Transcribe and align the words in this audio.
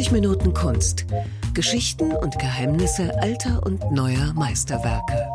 30 0.00 0.12
Minuten 0.12 0.54
Kunst. 0.54 1.04
Geschichten 1.52 2.12
und 2.12 2.38
Geheimnisse 2.38 3.20
alter 3.20 3.60
und 3.66 3.92
neuer 3.92 4.32
Meisterwerke. 4.32 5.28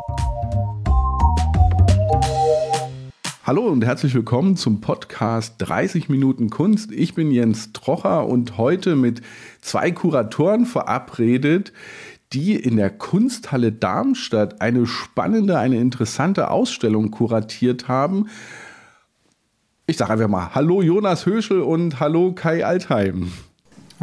Hallo 3.44 3.68
und 3.68 3.84
herzlich 3.84 4.12
willkommen 4.12 4.56
zum 4.56 4.80
Podcast 4.80 5.54
30 5.58 6.08
Minuten 6.08 6.50
Kunst. 6.50 6.90
Ich 6.90 7.14
bin 7.14 7.30
Jens 7.30 7.74
Trocher 7.74 8.26
und 8.26 8.58
heute 8.58 8.96
mit 8.96 9.22
zwei 9.60 9.92
Kuratoren 9.92 10.66
verabredet, 10.66 11.72
die 12.32 12.56
in 12.56 12.76
der 12.76 12.90
Kunsthalle 12.90 13.70
Darmstadt 13.70 14.60
eine 14.60 14.84
spannende, 14.86 15.60
eine 15.60 15.78
interessante 15.78 16.50
Ausstellung 16.50 17.12
kuratiert 17.12 17.86
haben. 17.86 18.26
Ich 19.86 19.96
sage 19.96 20.14
einfach 20.14 20.26
mal 20.26 20.56
Hallo 20.56 20.82
Jonas 20.82 21.24
Höschel 21.24 21.60
und 21.60 22.00
Hallo 22.00 22.32
Kai 22.32 22.66
Altheim. 22.66 23.30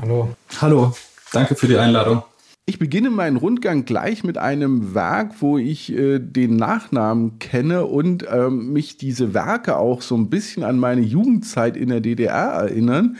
Hallo. 0.02 0.36
Hallo, 0.60 0.94
danke 1.32 1.56
für 1.56 1.68
die 1.68 1.78
Einladung. 1.78 2.24
Ich 2.66 2.80
beginne 2.80 3.10
meinen 3.10 3.36
Rundgang 3.36 3.84
gleich 3.84 4.24
mit 4.24 4.38
einem 4.38 4.96
Werk, 4.96 5.42
wo 5.42 5.58
ich 5.58 5.92
äh, 5.92 6.20
den 6.20 6.56
Nachnamen 6.56 7.38
kenne 7.38 7.86
und 7.86 8.26
ähm, 8.32 8.72
mich 8.72 8.96
diese 8.96 9.34
Werke 9.34 9.78
auch 9.78 10.02
so 10.02 10.16
ein 10.16 10.30
bisschen 10.30 10.64
an 10.64 10.80
meine 10.80 11.02
Jugendzeit 11.02 11.76
in 11.76 11.90
der 11.90 12.00
DDR 12.00 12.54
erinnern. 12.54 13.18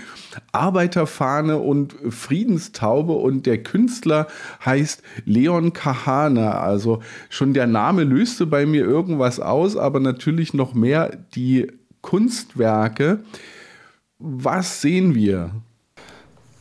Arbeiterfahne 0.54 1.58
und 1.58 1.94
Friedenstaube 2.10 3.12
und 3.12 3.46
der 3.46 3.62
Künstler 3.62 4.28
heißt 4.66 5.04
Leon 5.26 5.74
Kahana. 5.74 6.62
Also 6.62 7.04
schon 7.30 7.54
der 7.54 7.68
Name 7.68 8.06
löste 8.06 8.46
bei 8.46 8.66
mir 8.66 8.86
irgendwas 8.86 9.42
aus, 9.42 9.76
aber 9.76 10.00
natürlich 10.00 10.54
noch 10.54 10.74
mehr 10.74 11.18
die 11.36 11.68
Kunstwerke. 12.02 13.20
Was 14.20 14.80
sehen 14.80 15.16
wir? 15.16 15.52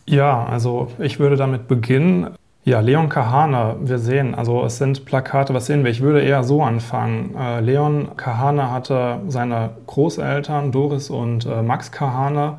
Ja, 0.07 0.45
also 0.45 0.89
ich 0.99 1.19
würde 1.19 1.37
damit 1.37 1.69
beginnen. 1.69 2.31
Ja, 2.65 2.79
Leon 2.79 3.09
Kahane, 3.09 3.77
wir 3.81 3.99
sehen, 3.99 4.37
also 4.37 4.65
es 4.65 4.79
sind 4.79 5.05
Plakate, 5.05 5.53
was 5.53 5.67
sehen 5.67 5.83
wir? 5.83 5.91
Ich 5.91 6.01
würde 6.01 6.23
eher 6.23 6.45
so 6.45 6.63
anfangen. 6.63 7.35
Äh, 7.37 7.61
Leon 7.61 8.17
Kahane 8.17 8.71
hatte 8.71 9.21
seine 9.27 9.71
Großeltern, 9.89 10.71
Doris 10.71 11.11
und 11.11 11.45
äh, 11.45 11.61
Max 11.63 11.91
Kahane, 11.91 12.59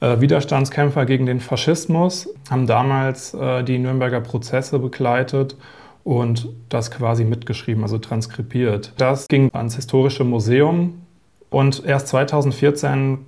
äh, 0.00 0.20
Widerstandskämpfer 0.20 1.06
gegen 1.06 1.26
den 1.26 1.40
Faschismus, 1.40 2.28
haben 2.50 2.68
damals 2.68 3.34
äh, 3.34 3.64
die 3.64 3.78
Nürnberger 3.78 4.20
Prozesse 4.20 4.78
begleitet 4.78 5.56
und 6.04 6.48
das 6.68 6.92
quasi 6.92 7.24
mitgeschrieben, 7.24 7.82
also 7.82 7.98
transkribiert. 7.98 8.92
Das 8.96 9.26
ging 9.26 9.50
ans 9.52 9.74
Historische 9.74 10.22
Museum 10.22 11.02
und 11.50 11.84
erst 11.84 12.08
2014 12.08 13.18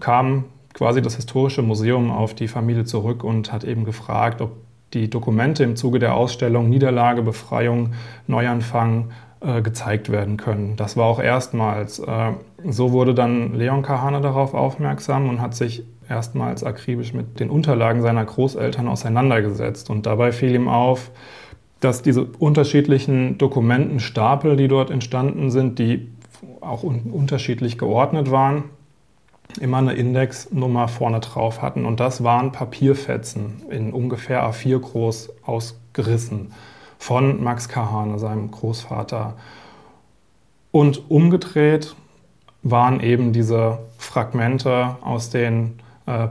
kam 0.00 0.44
quasi 0.78 1.02
das 1.02 1.16
Historische 1.16 1.60
Museum 1.60 2.12
auf 2.12 2.34
die 2.34 2.46
Familie 2.46 2.84
zurück 2.84 3.24
und 3.24 3.52
hat 3.52 3.64
eben 3.64 3.84
gefragt, 3.84 4.40
ob 4.40 4.52
die 4.94 5.10
Dokumente 5.10 5.64
im 5.64 5.74
Zuge 5.74 5.98
der 5.98 6.14
Ausstellung 6.14 6.70
Niederlage, 6.70 7.22
Befreiung, 7.22 7.94
Neuanfang 8.28 9.10
äh, 9.40 9.60
gezeigt 9.60 10.08
werden 10.08 10.36
können. 10.36 10.76
Das 10.76 10.96
war 10.96 11.06
auch 11.06 11.18
erstmals. 11.18 11.98
Äh, 11.98 12.32
so 12.64 12.92
wurde 12.92 13.12
dann 13.12 13.54
Leon 13.54 13.82
Kahane 13.82 14.20
darauf 14.20 14.54
aufmerksam 14.54 15.28
und 15.28 15.40
hat 15.40 15.56
sich 15.56 15.82
erstmals 16.08 16.62
akribisch 16.62 17.12
mit 17.12 17.40
den 17.40 17.50
Unterlagen 17.50 18.00
seiner 18.00 18.24
Großeltern 18.24 18.86
auseinandergesetzt. 18.86 19.90
Und 19.90 20.06
dabei 20.06 20.30
fiel 20.30 20.54
ihm 20.54 20.68
auf, 20.68 21.10
dass 21.80 22.02
diese 22.02 22.22
unterschiedlichen 22.24 23.36
Dokumentenstapel, 23.36 24.56
die 24.56 24.68
dort 24.68 24.92
entstanden 24.92 25.50
sind, 25.50 25.80
die 25.80 26.08
auch 26.60 26.84
un 26.84 27.10
unterschiedlich 27.10 27.78
geordnet 27.78 28.30
waren, 28.30 28.64
immer 29.60 29.78
eine 29.78 29.94
Indexnummer 29.94 30.88
vorne 30.88 31.20
drauf 31.20 31.62
hatten. 31.62 31.84
Und 31.84 32.00
das 32.00 32.22
waren 32.22 32.52
Papierfetzen 32.52 33.62
in 33.70 33.92
ungefähr 33.92 34.44
A4 34.44 34.78
groß 34.78 35.30
ausgerissen 35.44 36.52
von 36.98 37.42
Max 37.42 37.68
Kahane, 37.68 38.18
seinem 38.18 38.50
Großvater. 38.50 39.36
Und 40.70 41.10
umgedreht 41.10 41.94
waren 42.62 43.00
eben 43.00 43.32
diese 43.32 43.78
Fragmente 43.96 44.96
aus 45.00 45.30
den 45.30 45.78
äh, 46.06 46.28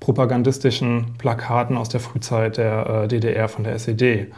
propagandistischen 0.00 1.14
Plakaten 1.18 1.76
aus 1.76 1.88
der 1.88 2.00
Frühzeit 2.00 2.56
der 2.56 3.04
äh, 3.04 3.08
DDR 3.08 3.48
von 3.48 3.64
der 3.64 3.74
SED. 3.74 4.32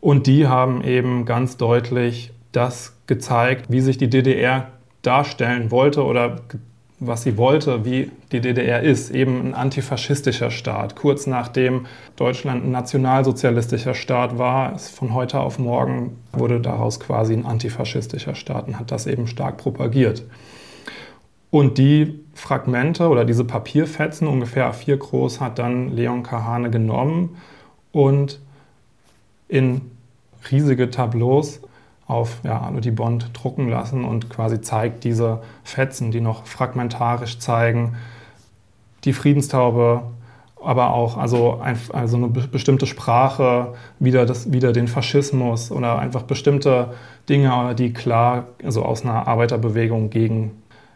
Und 0.00 0.26
die 0.26 0.48
haben 0.48 0.82
eben 0.82 1.24
ganz 1.24 1.56
deutlich 1.56 2.32
das 2.52 2.96
gezeigt, 3.06 3.66
wie 3.70 3.80
sich 3.80 3.98
die 3.98 4.10
DDR 4.10 4.68
darstellen 5.02 5.70
wollte 5.70 6.04
oder 6.04 6.36
was 7.00 7.22
sie 7.22 7.38
wollte, 7.38 7.86
wie 7.86 8.10
die 8.30 8.40
DDR 8.40 8.82
ist, 8.82 9.10
eben 9.10 9.40
ein 9.40 9.54
antifaschistischer 9.54 10.50
Staat. 10.50 10.96
Kurz 10.96 11.26
nachdem 11.26 11.86
Deutschland 12.16 12.62
ein 12.62 12.70
nationalsozialistischer 12.70 13.94
Staat 13.94 14.36
war, 14.36 14.78
von 14.78 15.14
heute 15.14 15.40
auf 15.40 15.58
morgen 15.58 16.18
wurde 16.32 16.60
daraus 16.60 17.00
quasi 17.00 17.32
ein 17.32 17.46
antifaschistischer 17.46 18.34
Staat 18.34 18.68
und 18.68 18.78
hat 18.78 18.90
das 18.90 19.06
eben 19.06 19.26
stark 19.26 19.56
propagiert. 19.56 20.24
Und 21.50 21.78
die 21.78 22.20
Fragmente 22.34 23.08
oder 23.08 23.24
diese 23.24 23.44
Papierfetzen, 23.44 24.28
ungefähr 24.28 24.70
A4 24.70 24.96
groß, 24.96 25.40
hat 25.40 25.58
dann 25.58 25.88
Leon 25.88 26.22
Kahane 26.22 26.70
genommen 26.70 27.36
und 27.92 28.40
in 29.48 29.80
riesige 30.50 30.90
Tableaus 30.90 31.60
auf 32.10 32.40
ja, 32.42 32.70
Bond 32.92 33.30
drucken 33.32 33.68
lassen 33.68 34.04
und 34.04 34.28
quasi 34.28 34.60
zeigt 34.60 35.04
diese 35.04 35.42
Fetzen, 35.62 36.10
die 36.10 36.20
noch 36.20 36.46
fragmentarisch 36.46 37.38
zeigen, 37.38 37.96
die 39.04 39.12
Friedenstaube, 39.12 40.02
aber 40.62 40.92
auch 40.92 41.16
also, 41.16 41.58
ein, 41.60 41.78
also 41.92 42.16
eine 42.16 42.28
bestimmte 42.28 42.86
Sprache, 42.86 43.74
wieder, 43.98 44.26
das, 44.26 44.52
wieder 44.52 44.72
den 44.72 44.88
Faschismus 44.88 45.70
oder 45.70 45.98
einfach 45.98 46.22
bestimmte 46.22 46.94
Dinge, 47.28 47.74
die 47.74 47.92
klar 47.92 48.48
also 48.62 48.84
aus 48.84 49.02
einer 49.02 49.26
Arbeiterbewegung 49.26 50.10
gegen, 50.10 50.50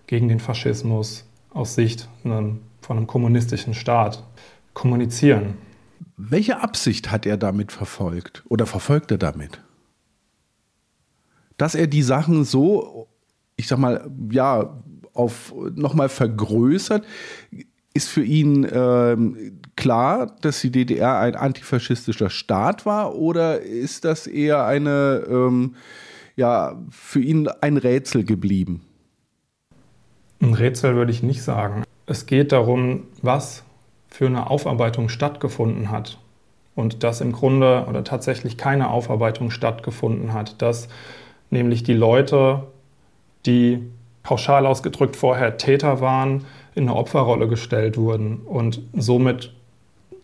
gegen 0.06 0.28
den 0.28 0.40
Faschismus 0.40 1.24
aus 1.54 1.76
Sicht 1.76 2.08
einen, 2.24 2.60
von 2.82 2.98
einem 2.98 3.06
kommunistischen 3.06 3.72
Staat 3.72 4.22
kommunizieren. 4.74 5.54
Welche 6.16 6.60
Absicht 6.60 7.10
hat 7.10 7.24
er 7.24 7.36
damit 7.36 7.72
verfolgt 7.72 8.42
oder 8.48 8.66
verfolgt 8.66 9.10
er 9.10 9.18
damit? 9.18 9.63
Dass 11.56 11.74
er 11.74 11.86
die 11.86 12.02
Sachen 12.02 12.44
so, 12.44 13.08
ich 13.56 13.68
sag 13.68 13.78
mal, 13.78 14.10
ja, 14.30 14.82
auf 15.12 15.54
nochmal 15.74 16.08
vergrößert, 16.08 17.04
ist 17.94 18.08
für 18.08 18.24
ihn 18.24 18.66
ähm, 18.72 19.60
klar, 19.76 20.34
dass 20.40 20.60
die 20.60 20.70
DDR 20.70 21.18
ein 21.18 21.36
antifaschistischer 21.36 22.28
Staat 22.28 22.84
war 22.84 23.14
oder 23.14 23.60
ist 23.60 24.04
das 24.04 24.26
eher 24.26 24.66
eine, 24.66 25.24
ähm, 25.28 25.76
ja, 26.34 26.76
für 26.90 27.20
ihn 27.20 27.48
ein 27.60 27.76
Rätsel 27.76 28.24
geblieben? 28.24 28.82
Ein 30.40 30.54
Rätsel 30.54 30.96
würde 30.96 31.12
ich 31.12 31.22
nicht 31.22 31.42
sagen. 31.42 31.84
Es 32.06 32.26
geht 32.26 32.50
darum, 32.50 33.04
was 33.22 33.62
für 34.08 34.26
eine 34.26 34.50
Aufarbeitung 34.50 35.08
stattgefunden 35.08 35.90
hat. 35.90 36.18
Und 36.74 37.04
dass 37.04 37.20
im 37.20 37.30
Grunde 37.30 37.86
oder 37.88 38.02
tatsächlich 38.02 38.56
keine 38.56 38.90
Aufarbeitung 38.90 39.50
stattgefunden 39.50 40.32
hat. 40.32 40.60
Dass 40.60 40.88
nämlich 41.54 41.82
die 41.82 41.94
Leute, 41.94 42.64
die 43.46 43.80
pauschal 44.22 44.66
ausgedrückt 44.66 45.16
vorher 45.16 45.56
Täter 45.56 46.00
waren, 46.02 46.44
in 46.74 46.84
eine 46.84 46.96
Opferrolle 46.96 47.48
gestellt 47.48 47.96
wurden 47.96 48.38
und 48.44 48.82
somit 48.92 49.54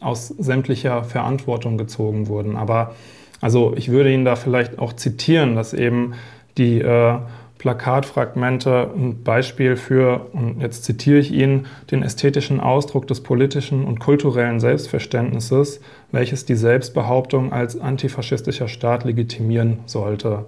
aus 0.00 0.28
sämtlicher 0.28 1.04
Verantwortung 1.04 1.78
gezogen 1.78 2.28
wurden. 2.28 2.56
Aber 2.56 2.94
also 3.40 3.74
ich 3.76 3.90
würde 3.90 4.12
Ihnen 4.12 4.24
da 4.24 4.36
vielleicht 4.36 4.78
auch 4.78 4.92
zitieren, 4.92 5.54
dass 5.54 5.72
eben 5.72 6.14
die 6.58 6.80
äh, 6.80 7.18
Plakatfragmente 7.58 8.90
ein 8.96 9.22
Beispiel 9.22 9.76
für, 9.76 10.28
und 10.32 10.62
jetzt 10.62 10.84
zitiere 10.84 11.18
ich 11.18 11.30
ihn, 11.30 11.66
den 11.90 12.02
ästhetischen 12.02 12.58
Ausdruck 12.58 13.06
des 13.06 13.22
politischen 13.22 13.84
und 13.84 14.00
kulturellen 14.00 14.60
Selbstverständnisses, 14.60 15.80
welches 16.10 16.46
die 16.46 16.54
Selbstbehauptung 16.54 17.52
als 17.52 17.78
antifaschistischer 17.78 18.66
Staat 18.66 19.04
legitimieren 19.04 19.80
sollte. 19.84 20.46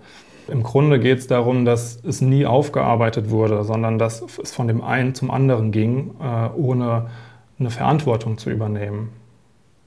Im 0.48 0.62
Grunde 0.62 0.98
geht 0.98 1.18
es 1.18 1.26
darum, 1.26 1.64
dass 1.64 2.02
es 2.04 2.20
nie 2.20 2.46
aufgearbeitet 2.46 3.30
wurde, 3.30 3.64
sondern 3.64 3.98
dass 3.98 4.22
es 4.42 4.52
von 4.52 4.68
dem 4.68 4.82
einen 4.82 5.14
zum 5.14 5.30
anderen 5.30 5.70
ging, 5.72 6.12
äh, 6.20 6.48
ohne 6.54 7.10
eine 7.58 7.70
Verantwortung 7.70 8.38
zu 8.38 8.50
übernehmen. 8.50 9.10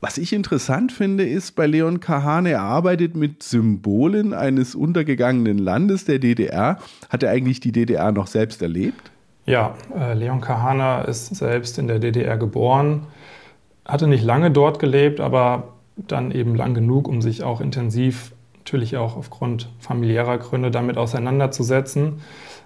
Was 0.01 0.17
ich 0.17 0.33
interessant 0.33 0.91
finde, 0.91 1.25
ist 1.25 1.55
bei 1.55 1.65
Leon 1.65 1.99
Kahane, 1.99 2.51
er 2.51 2.61
arbeitet 2.61 3.15
mit 3.15 3.41
Symbolen 3.41 4.33
eines 4.33 4.75
untergegangenen 4.75 5.57
Landes 5.57 6.05
der 6.05 6.19
DDR. 6.19 6.77
Hat 7.09 7.23
er 7.23 7.31
eigentlich 7.31 7.59
die 7.59 7.71
DDR 7.71 8.11
noch 8.11 8.27
selbst 8.27 8.61
erlebt? 8.61 9.11
Ja, 9.47 9.75
äh, 9.97 10.13
Leon 10.13 10.41
Kahane 10.41 11.05
ist 11.07 11.35
selbst 11.35 11.79
in 11.79 11.87
der 11.87 11.99
DDR 11.99 12.37
geboren, 12.37 13.07
hatte 13.83 14.07
nicht 14.07 14.23
lange 14.23 14.51
dort 14.51 14.79
gelebt, 14.79 15.19
aber 15.19 15.69
dann 15.95 16.31
eben 16.31 16.55
lang 16.55 16.73
genug, 16.73 17.07
um 17.07 17.21
sich 17.21 17.43
auch 17.43 17.61
intensiv 17.61 18.34
natürlich 18.65 18.97
auch 18.97 19.15
aufgrund 19.15 19.69
familiärer 19.77 20.39
Gründe 20.39 20.71
damit 20.71 20.97
auseinanderzusetzen. 20.97 22.21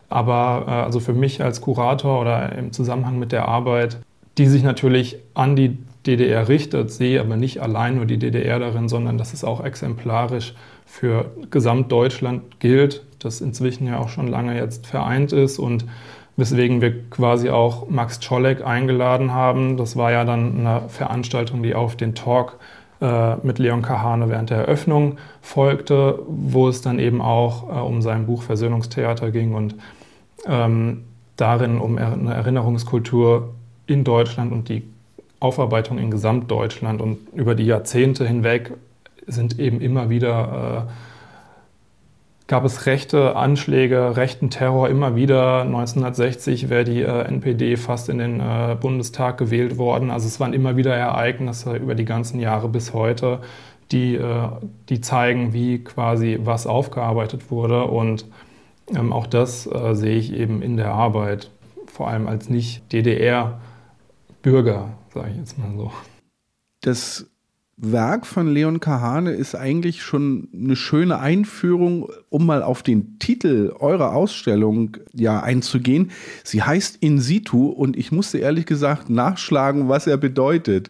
Aber 0.07 0.63
äh, 0.65 0.71
also 0.71 1.01
für 1.01 1.11
mich 1.11 1.43
als 1.43 1.59
Kurator 1.59 2.21
oder 2.21 2.53
im 2.53 2.71
Zusammenhang 2.71 3.19
mit 3.19 3.33
der 3.33 3.49
Arbeit, 3.49 3.97
die 4.37 4.45
sich 4.47 4.63
natürlich 4.63 5.17
an 5.33 5.57
die 5.57 5.77
DDR 6.05 6.47
richtet, 6.47 6.89
sehe 6.89 7.19
aber 7.19 7.35
nicht 7.35 7.61
allein 7.61 7.97
nur 7.97 8.05
die 8.05 8.17
DDR 8.17 8.59
darin, 8.59 8.87
sondern 8.87 9.17
dass 9.17 9.33
es 9.33 9.43
auch 9.43 9.61
exemplarisch 9.61 10.53
für 10.85 11.31
Gesamtdeutschland 11.51 12.61
gilt, 12.61 13.05
das 13.19 13.41
inzwischen 13.41 13.85
ja 13.85 13.99
auch 13.99 14.07
schon 14.07 14.27
lange 14.27 14.55
jetzt 14.55 14.87
vereint 14.87 15.33
ist 15.33 15.59
und 15.59 15.83
weswegen 16.37 16.79
wir 16.79 17.09
quasi 17.09 17.49
auch 17.49 17.89
Max 17.89 18.21
Czolek 18.21 18.65
eingeladen 18.65 19.33
haben. 19.33 19.75
Das 19.75 19.97
war 19.97 20.13
ja 20.13 20.23
dann 20.23 20.65
eine 20.65 20.87
Veranstaltung, 20.87 21.61
die 21.61 21.75
auf 21.75 21.97
den 21.97 22.15
Talk 22.15 22.57
äh, 23.01 23.35
mit 23.43 23.59
Leon 23.59 23.81
Kahane 23.81 24.29
während 24.29 24.49
der 24.49 24.57
Eröffnung 24.57 25.17
folgte, 25.41 26.19
wo 26.27 26.67
es 26.67 26.81
dann 26.81 26.99
eben 26.99 27.21
auch 27.21 27.69
äh, 27.69 27.79
um 27.79 28.01
sein 28.01 28.25
Buch 28.25 28.43
Versöhnungstheater 28.43 29.31
ging 29.31 29.53
und 29.53 29.75
ähm, 30.45 31.03
darin 31.37 31.79
um 31.79 31.97
eine 31.97 32.33
Erinnerungskultur 32.33 33.53
in 33.87 34.03
Deutschland 34.03 34.51
und 34.51 34.69
die 34.69 34.83
Aufarbeitung 35.39 35.97
in 35.97 36.11
Gesamtdeutschland. 36.11 37.01
Und 37.01 37.19
über 37.33 37.55
die 37.55 37.65
Jahrzehnte 37.65 38.27
hinweg 38.27 38.73
sind 39.25 39.59
eben 39.59 39.79
immer 39.81 40.09
wieder 40.09 40.87
äh, 40.87 40.91
gab 42.49 42.65
es 42.65 42.85
rechte 42.87 43.35
Anschläge, 43.35 44.17
rechten 44.17 44.49
Terror 44.49 44.89
immer 44.89 45.15
wieder. 45.15 45.61
1960 45.61 46.67
wäre 46.67 46.83
die 46.83 47.03
äh, 47.03 47.21
NPD 47.21 47.77
fast 47.77 48.09
in 48.09 48.17
den 48.17 48.39
äh, 48.39 48.75
Bundestag 48.77 49.37
gewählt 49.37 49.77
worden. 49.77 50.09
Also 50.09 50.25
es 50.25 50.39
waren 50.39 50.53
immer 50.53 50.75
wieder 50.75 50.95
Ereignisse 50.95 51.75
über 51.75 51.93
die 51.93 52.05
ganzen 52.05 52.39
Jahre 52.39 52.67
bis 52.67 52.91
heute, 52.91 53.41
die, 53.91 54.15
äh, 54.15 54.49
die 54.89 54.99
zeigen, 54.99 55.53
wie 55.53 55.83
quasi 55.83 56.39
was 56.41 56.65
aufgearbeitet 56.65 57.51
wurde. 57.51 57.83
Und 57.83 58.25
ähm, 58.95 59.13
auch 59.13 59.27
das 59.27 59.67
äh, 59.67 59.93
sehe 59.93 60.17
ich 60.17 60.33
eben 60.33 60.63
in 60.63 60.75
der 60.75 60.91
Arbeit, 60.91 61.51
vor 61.85 62.07
allem 62.07 62.27
als 62.27 62.49
Nicht-DDR-Bürger, 62.49 64.89
sage 65.13 65.29
ich 65.29 65.37
jetzt 65.37 65.59
mal 65.59 65.71
so. 65.77 65.91
Das 66.81 67.29
Werk 67.81 68.25
von 68.25 68.53
Leon 68.53 68.81
Kahane 68.81 69.31
ist 69.31 69.55
eigentlich 69.55 70.03
schon 70.03 70.49
eine 70.53 70.75
schöne 70.75 71.19
Einführung, 71.19 72.09
um 72.27 72.45
mal 72.45 72.61
auf 72.61 72.83
den 72.83 73.19
Titel 73.19 73.73
eurer 73.79 74.13
Ausstellung 74.13 74.97
ja 75.13 75.39
einzugehen. 75.39 76.11
Sie 76.43 76.61
heißt 76.61 76.97
In 76.99 77.21
situ 77.21 77.67
und 77.67 77.95
ich 77.95 78.11
musste 78.11 78.37
ehrlich 78.37 78.65
gesagt 78.65 79.09
nachschlagen, 79.09 79.87
was 79.87 80.07
er 80.07 80.17
bedeutet. 80.17 80.89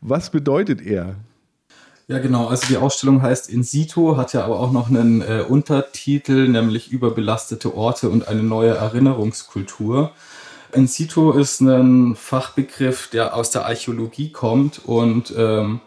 Was 0.00 0.30
bedeutet 0.30 0.80
er? 0.80 1.16
Ja, 2.08 2.18
genau. 2.18 2.46
Also 2.46 2.66
die 2.68 2.78
Ausstellung 2.78 3.20
heißt 3.20 3.50
In 3.50 3.62
situ, 3.62 4.16
hat 4.16 4.32
ja 4.32 4.42
aber 4.42 4.60
auch 4.60 4.72
noch 4.72 4.88
einen 4.88 5.20
äh, 5.20 5.44
Untertitel, 5.46 6.48
nämlich 6.48 6.90
Überbelastete 6.90 7.76
Orte 7.76 8.08
und 8.08 8.28
eine 8.28 8.42
neue 8.42 8.70
Erinnerungskultur. 8.70 10.12
In 10.72 10.86
situ 10.86 11.32
ist 11.32 11.60
ein 11.60 12.16
Fachbegriff, 12.16 13.08
der 13.08 13.36
aus 13.36 13.50
der 13.50 13.66
Archäologie 13.66 14.32
kommt 14.32 14.80
und 14.86 15.34
ähm, 15.36 15.80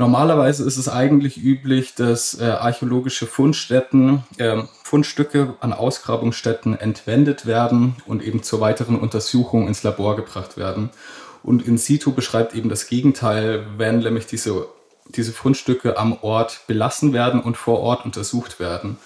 Normalerweise 0.00 0.64
ist 0.64 0.78
es 0.78 0.88
eigentlich 0.88 1.36
üblich, 1.36 1.94
dass 1.94 2.40
äh, 2.40 2.44
archäologische 2.44 3.26
Fundstätten, 3.26 4.24
äh, 4.38 4.62
Fundstücke 4.82 5.56
an 5.60 5.74
Ausgrabungsstätten 5.74 6.74
entwendet 6.74 7.44
werden 7.44 7.96
und 8.06 8.22
eben 8.22 8.42
zur 8.42 8.62
weiteren 8.62 8.98
Untersuchung 8.98 9.68
ins 9.68 9.82
Labor 9.82 10.16
gebracht 10.16 10.56
werden. 10.56 10.88
Und 11.42 11.68
in 11.68 11.76
situ 11.76 12.12
beschreibt 12.12 12.54
eben 12.54 12.70
das 12.70 12.86
Gegenteil, 12.86 13.66
wenn 13.76 13.98
nämlich 13.98 14.24
diese, 14.24 14.68
diese 15.08 15.32
Fundstücke 15.32 15.98
am 15.98 16.16
Ort 16.22 16.62
belassen 16.66 17.12
werden 17.12 17.42
und 17.42 17.58
vor 17.58 17.80
Ort 17.80 18.06
untersucht 18.06 18.58
werden. 18.58 18.96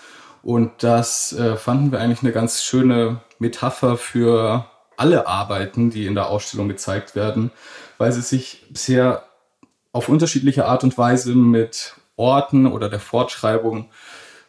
Und 0.45 0.71
das 0.85 1.33
äh, 1.33 1.57
fanden 1.57 1.91
wir 1.91 1.99
eigentlich 1.99 2.23
eine 2.23 2.31
ganz 2.31 2.63
schöne 2.63 3.21
Metapher 3.41 3.97
für 3.97 4.67
alle 4.97 5.27
Arbeiten, 5.27 5.91
die 5.91 6.07
in 6.07 6.15
der 6.15 6.29
Ausstellung 6.29 6.69
gezeigt 6.69 7.17
werden, 7.17 7.51
weil 7.99 8.13
sie 8.13 8.23
sich 8.23 8.65
sehr 8.73 9.25
auf 9.95 10.09
unterschiedliche 10.09 10.67
Art 10.67 10.83
und 10.85 10.99
Weise 10.99 11.35
mit 11.35 11.95
Orten 12.17 12.67
oder 12.67 12.91
der 12.91 12.99
Fortschreibung 12.99 13.87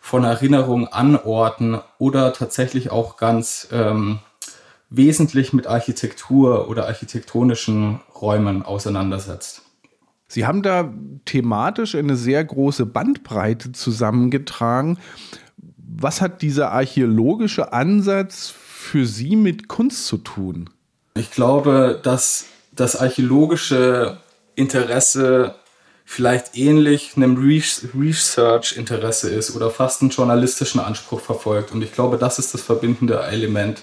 von 0.01 0.23
Erinnerungen 0.23 0.87
an 0.87 1.15
Orten 1.15 1.79
oder 1.99 2.33
tatsächlich 2.33 2.91
auch 2.91 3.15
ganz 3.15 3.67
ähm, 3.71 4.19
wesentlich 4.89 5.53
mit 5.53 5.67
Architektur 5.67 6.67
oder 6.67 6.87
architektonischen 6.87 8.01
Räumen 8.19 8.63
auseinandersetzt. 8.63 9.61
Sie 10.27 10.47
haben 10.47 10.63
da 10.63 10.91
thematisch 11.25 11.93
eine 11.93 12.15
sehr 12.15 12.43
große 12.43 12.87
Bandbreite 12.87 13.71
zusammengetragen. 13.71 14.97
Was 15.77 16.21
hat 16.21 16.41
dieser 16.41 16.71
archäologische 16.71 17.71
Ansatz 17.71 18.49
für 18.49 19.05
Sie 19.05 19.35
mit 19.35 19.67
Kunst 19.67 20.07
zu 20.07 20.17
tun? 20.17 20.71
Ich 21.13 21.29
glaube, 21.29 21.99
dass 22.01 22.45
das 22.71 22.95
archäologische 22.95 24.17
Interesse 24.55 25.55
vielleicht 26.07 26.55
ähnlich 26.55 27.13
einem 27.15 27.35
Research-Interesse 27.35 29.29
ist 29.31 29.55
oder 29.55 29.71
fast 29.71 30.01
einen 30.01 30.11
journalistischen 30.11 30.79
Anspruch 30.79 31.19
verfolgt. 31.19 31.71
Und 31.71 31.81
ich 31.81 31.93
glaube, 31.93 32.17
das 32.17 32.37
ist 32.37 32.53
das 32.53 32.61
verbindende 32.61 33.19
Element, 33.21 33.81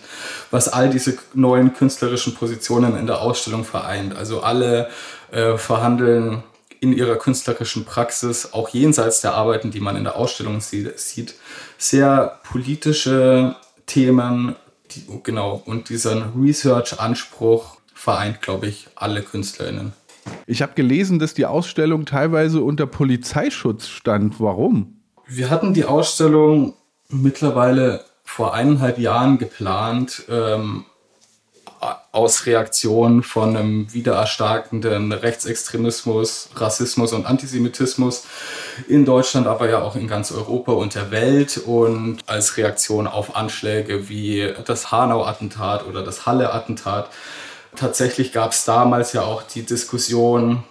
was 0.52 0.68
all 0.68 0.88
diese 0.88 1.18
neuen 1.34 1.74
künstlerischen 1.74 2.34
Positionen 2.34 2.96
in 2.96 3.08
der 3.08 3.20
Ausstellung 3.20 3.64
vereint. 3.64 4.14
Also 4.14 4.40
alle 4.40 4.88
äh, 5.32 5.58
verhandeln 5.58 6.44
in 6.78 6.92
ihrer 6.92 7.16
künstlerischen 7.16 7.84
Praxis, 7.84 8.52
auch 8.52 8.68
jenseits 8.68 9.20
der 9.20 9.34
Arbeiten, 9.34 9.70
die 9.70 9.80
man 9.80 9.96
in 9.96 10.04
der 10.04 10.16
Ausstellung 10.16 10.60
sieht, 10.60 11.34
sehr 11.76 12.40
politische 12.44 13.56
Themen, 13.86 14.56
die, 14.92 15.04
genau, 15.22 15.62
und 15.64 15.88
diesen 15.88 16.32
Research-Anspruch 16.40 17.76
vereint, 17.94 18.42
glaube 18.42 18.66
ich, 18.66 18.88
alle 18.96 19.22
KünstlerInnen. 19.22 19.92
Ich 20.46 20.62
habe 20.62 20.74
gelesen, 20.74 21.18
dass 21.18 21.34
die 21.34 21.46
Ausstellung 21.46 22.06
teilweise 22.06 22.62
unter 22.62 22.86
Polizeischutz 22.86 23.88
stand. 23.88 24.40
Warum? 24.40 25.00
Wir 25.26 25.50
hatten 25.50 25.74
die 25.74 25.84
Ausstellung 25.84 26.74
mittlerweile 27.08 28.04
vor 28.24 28.54
eineinhalb 28.54 28.98
Jahren 28.98 29.38
geplant, 29.38 30.24
ähm, 30.28 30.84
aus 32.12 32.46
Reaktion 32.46 33.22
von 33.22 33.56
einem 33.56 33.92
wiedererstarkenden 33.92 35.10
Rechtsextremismus, 35.12 36.50
Rassismus 36.54 37.12
und 37.12 37.26
Antisemitismus 37.26 38.24
in 38.88 39.04
Deutschland, 39.04 39.46
aber 39.48 39.68
ja 39.68 39.82
auch 39.82 39.96
in 39.96 40.06
ganz 40.06 40.30
Europa 40.30 40.72
und 40.72 40.94
der 40.94 41.10
Welt 41.10 41.60
und 41.66 42.18
als 42.26 42.56
Reaktion 42.56 43.08
auf 43.08 43.34
Anschläge 43.34 44.08
wie 44.08 44.52
das 44.64 44.92
Hanau-Attentat 44.92 45.86
oder 45.86 46.04
das 46.04 46.24
Halle-Attentat 46.24 47.10
Tatsächlich 47.76 48.32
gab 48.32 48.52
es 48.52 48.64
damals 48.64 49.12
ja 49.12 49.22
auch 49.22 49.42
die 49.42 49.62
Diskussion 49.62 50.64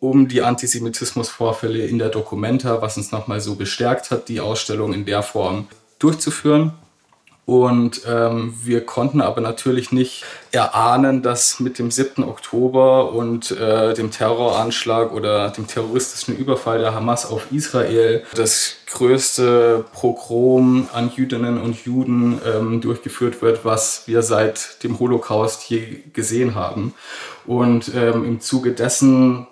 um 0.00 0.26
die 0.26 0.42
Antisemitismusvorfälle 0.42 1.86
in 1.86 1.98
der 1.98 2.08
Documenta, 2.08 2.82
was 2.82 2.96
uns 2.96 3.12
nochmal 3.12 3.40
so 3.40 3.54
bestärkt 3.54 4.10
hat, 4.10 4.28
die 4.28 4.40
Ausstellung 4.40 4.92
in 4.92 5.04
der 5.04 5.22
Form 5.22 5.68
durchzuführen. 6.00 6.72
Und 7.44 8.02
ähm, 8.06 8.54
wir 8.62 8.86
konnten 8.86 9.20
aber 9.20 9.40
natürlich 9.40 9.90
nicht 9.90 10.24
erahnen, 10.52 11.22
dass 11.22 11.58
mit 11.58 11.78
dem 11.80 11.90
7. 11.90 12.22
Oktober 12.22 13.12
und 13.12 13.50
äh, 13.50 13.94
dem 13.94 14.12
Terroranschlag 14.12 15.12
oder 15.12 15.50
dem 15.50 15.66
terroristischen 15.66 16.36
Überfall 16.36 16.78
der 16.78 16.94
Hamas 16.94 17.26
auf 17.26 17.50
Israel 17.50 18.22
das 18.36 18.76
größte 18.92 19.84
Pogrom 19.92 20.88
an 20.92 21.10
Jüdinnen 21.14 21.60
und 21.60 21.84
Juden 21.84 22.40
ähm, 22.46 22.80
durchgeführt 22.80 23.42
wird, 23.42 23.64
was 23.64 24.04
wir 24.06 24.22
seit 24.22 24.82
dem 24.84 25.00
Holocaust 25.00 25.68
je 25.68 26.04
gesehen 26.12 26.54
haben. 26.54 26.94
Und 27.44 27.92
ähm, 27.92 28.24
im 28.24 28.40
Zuge 28.40 28.70
dessen 28.70 29.48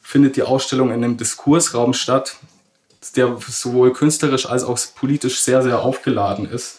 findet 0.00 0.36
die 0.36 0.42
Ausstellung 0.44 0.90
in 0.90 1.02
einem 1.02 1.16
Diskursraum 1.16 1.92
statt, 1.92 2.36
der 3.16 3.36
sowohl 3.48 3.92
künstlerisch 3.92 4.48
als 4.48 4.62
auch 4.62 4.78
politisch 4.94 5.40
sehr, 5.40 5.62
sehr 5.62 5.80
aufgeladen 5.82 6.48
ist. 6.48 6.78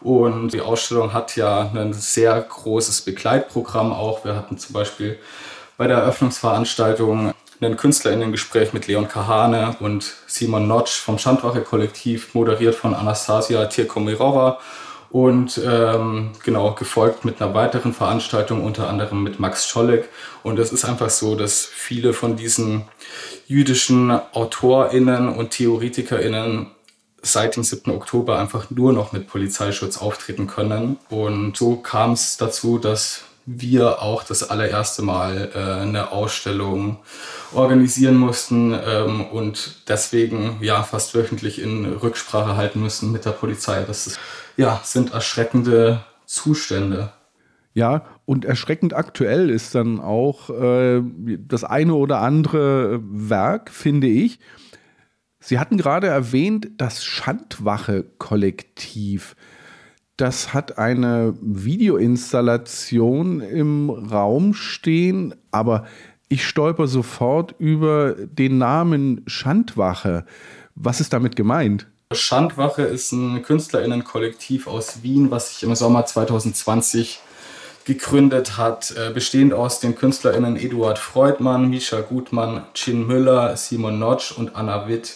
Und 0.00 0.52
die 0.52 0.60
Ausstellung 0.60 1.12
hat 1.12 1.36
ja 1.36 1.70
ein 1.74 1.92
sehr 1.92 2.40
großes 2.40 3.02
Begleitprogramm 3.02 3.92
auch. 3.92 4.24
Wir 4.24 4.36
hatten 4.36 4.58
zum 4.58 4.72
Beispiel 4.72 5.18
bei 5.76 5.86
der 5.86 5.98
Eröffnungsveranstaltung 5.98 7.32
ein 7.60 7.76
KünstlerInnen-Gespräch 7.76 8.72
mit 8.72 8.86
Leon 8.86 9.08
Kahane 9.08 9.76
und 9.80 10.14
Simon 10.26 10.68
Notch 10.68 11.00
vom 11.00 11.18
Schandwache-Kollektiv, 11.18 12.34
moderiert 12.34 12.76
von 12.76 12.94
Anastasia 12.94 13.64
Tirkomirova 13.66 14.58
und 15.10 15.60
ähm, 15.64 16.32
genau 16.44 16.72
gefolgt 16.72 17.24
mit 17.24 17.40
einer 17.40 17.54
weiteren 17.54 17.92
Veranstaltung, 17.92 18.62
unter 18.64 18.88
anderem 18.88 19.22
mit 19.22 19.40
Max 19.40 19.66
Scholleck. 19.66 20.08
Und 20.42 20.58
es 20.58 20.72
ist 20.72 20.84
einfach 20.84 21.10
so, 21.10 21.34
dass 21.34 21.64
viele 21.64 22.12
von 22.12 22.36
diesen 22.36 22.84
jüdischen 23.46 24.10
AutorInnen 24.10 25.28
und 25.28 25.50
TheoretikerInnen 25.50 26.70
seit 27.22 27.56
dem 27.56 27.64
7. 27.64 27.90
Oktober 27.90 28.38
einfach 28.38 28.70
nur 28.70 28.92
noch 28.92 29.12
mit 29.12 29.26
Polizeischutz 29.26 29.98
auftreten 29.98 30.46
können. 30.46 30.98
Und 31.08 31.56
so 31.56 31.76
kam 31.76 32.12
es 32.12 32.36
dazu, 32.36 32.78
dass 32.78 33.22
wir 33.50 34.02
auch 34.02 34.24
das 34.24 34.50
allererste 34.50 35.02
Mal 35.02 35.50
äh, 35.54 35.82
eine 35.82 36.12
Ausstellung 36.12 36.98
organisieren 37.54 38.16
mussten 38.16 38.78
ähm, 38.86 39.24
und 39.24 39.88
deswegen 39.88 40.58
ja 40.60 40.82
fast 40.82 41.14
wöchentlich 41.14 41.62
in 41.62 41.86
Rücksprache 41.86 42.56
halten 42.56 42.82
müssen 42.82 43.10
mit 43.10 43.24
der 43.24 43.30
Polizei. 43.30 43.82
Das 43.86 44.06
ist, 44.06 44.20
ja, 44.58 44.80
sind 44.84 45.14
erschreckende 45.14 46.04
Zustände. 46.26 47.10
Ja, 47.72 48.04
und 48.26 48.44
erschreckend 48.44 48.92
aktuell 48.92 49.48
ist 49.48 49.74
dann 49.74 49.98
auch 49.98 50.50
äh, 50.50 51.00
das 51.46 51.64
eine 51.64 51.94
oder 51.94 52.20
andere 52.20 53.00
Werk, 53.02 53.70
finde 53.70 54.08
ich. 54.08 54.40
Sie 55.48 55.58
hatten 55.58 55.78
gerade 55.78 56.08
erwähnt, 56.08 56.68
das 56.76 57.06
Schandwache-Kollektiv. 57.06 59.34
Das 60.18 60.52
hat 60.52 60.76
eine 60.76 61.38
Videoinstallation 61.40 63.40
im 63.40 63.88
Raum 63.88 64.52
stehen, 64.52 65.34
aber 65.50 65.86
ich 66.28 66.46
stolper 66.46 66.86
sofort 66.86 67.54
über 67.58 68.12
den 68.12 68.58
Namen 68.58 69.22
Schandwache. 69.26 70.26
Was 70.74 71.00
ist 71.00 71.14
damit 71.14 71.34
gemeint? 71.34 71.86
Schandwache 72.12 72.82
ist 72.82 73.12
ein 73.12 73.42
Künstlerinnenkollektiv 73.42 74.66
aus 74.66 75.02
Wien, 75.02 75.30
was 75.30 75.54
sich 75.54 75.62
im 75.62 75.74
Sommer 75.74 76.04
2020 76.04 77.20
gegründet 77.86 78.58
hat, 78.58 78.94
äh, 78.98 79.12
bestehend 79.14 79.54
aus 79.54 79.80
den 79.80 79.94
KünstlerInnen 79.94 80.56
Eduard 80.56 80.98
Freudmann, 80.98 81.70
Misha 81.70 82.02
Gutmann, 82.02 82.66
Chin 82.74 83.06
Müller, 83.06 83.56
Simon 83.56 83.98
Notch 83.98 84.32
und 84.32 84.54
Anna 84.54 84.88
Witt. 84.88 85.14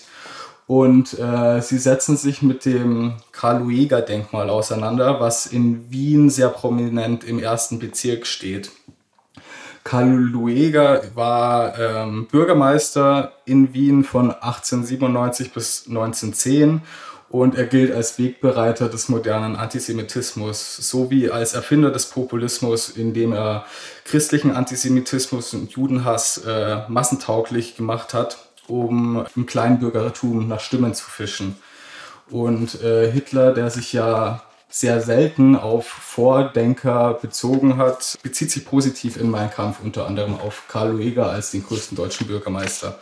Und 0.73 1.19
äh, 1.19 1.61
sie 1.61 1.77
setzen 1.77 2.17
sich 2.17 2.41
mit 2.41 2.65
dem 2.65 3.19
Karl-Lueger-Denkmal 3.33 4.49
auseinander, 4.49 5.21
was 5.21 5.45
in 5.45 5.91
Wien 5.91 6.31
sehr 6.31 6.49
prominent 6.49 7.25
im 7.25 7.39
ersten 7.39 7.79
Bezirk 7.79 8.27
steht. 8.27 8.71
Karl 9.85 10.09
Lueger 10.09 11.03
war 11.15 11.79
ähm, 11.79 12.27
Bürgermeister 12.27 13.33
in 13.45 13.75
Wien 13.75 14.03
von 14.03 14.31
1897 14.31 15.53
bis 15.53 15.85
1910 15.89 16.81
und 17.29 17.55
er 17.55 17.67
gilt 17.67 17.93
als 17.93 18.19
Wegbereiter 18.19 18.89
des 18.89 19.11
modernen 19.11 19.57
Antisemitismus 19.57 20.77
sowie 20.77 21.29
als 21.29 21.53
Erfinder 21.53 21.91
des 21.91 22.07
Populismus, 22.07 22.89
indem 22.89 23.35
er 23.35 23.67
christlichen 24.07 24.53
Antisemitismus 24.53 25.53
und 25.53 25.73
Judenhass 25.73 26.39
äh, 26.39 26.79
massentauglich 26.89 27.77
gemacht 27.77 28.15
hat, 28.15 28.39
um 28.73 29.25
im 29.37 29.45
Kleinbürgertum 29.45 30.49
nach 30.49 30.61
Stimmen 30.61 30.95
zu 30.95 31.05
fischen. 31.05 31.57
Und 32.31 32.83
äh, 32.83 33.11
Hitler, 33.13 33.53
der 33.53 33.71
sich 33.71 33.93
ja 33.93 34.43
sehr 34.71 35.03
selten 35.03 35.55
auf 35.55 35.87
Vordenker 35.87 37.19
bezogen 37.21 37.77
hat, 37.77 38.19
bezieht 38.23 38.51
sich 38.51 38.65
positiv 38.65 39.19
in 39.19 39.31
Mein 39.31 39.51
Kampf 39.51 39.81
unter 39.85 40.07
anderem 40.07 40.41
auf 40.41 40.63
Karl 40.69 40.93
Lueger 40.93 41.29
als 41.29 41.51
den 41.51 41.63
größten 41.63 41.95
deutschen 41.95 42.27
Bürgermeister. 42.27 42.99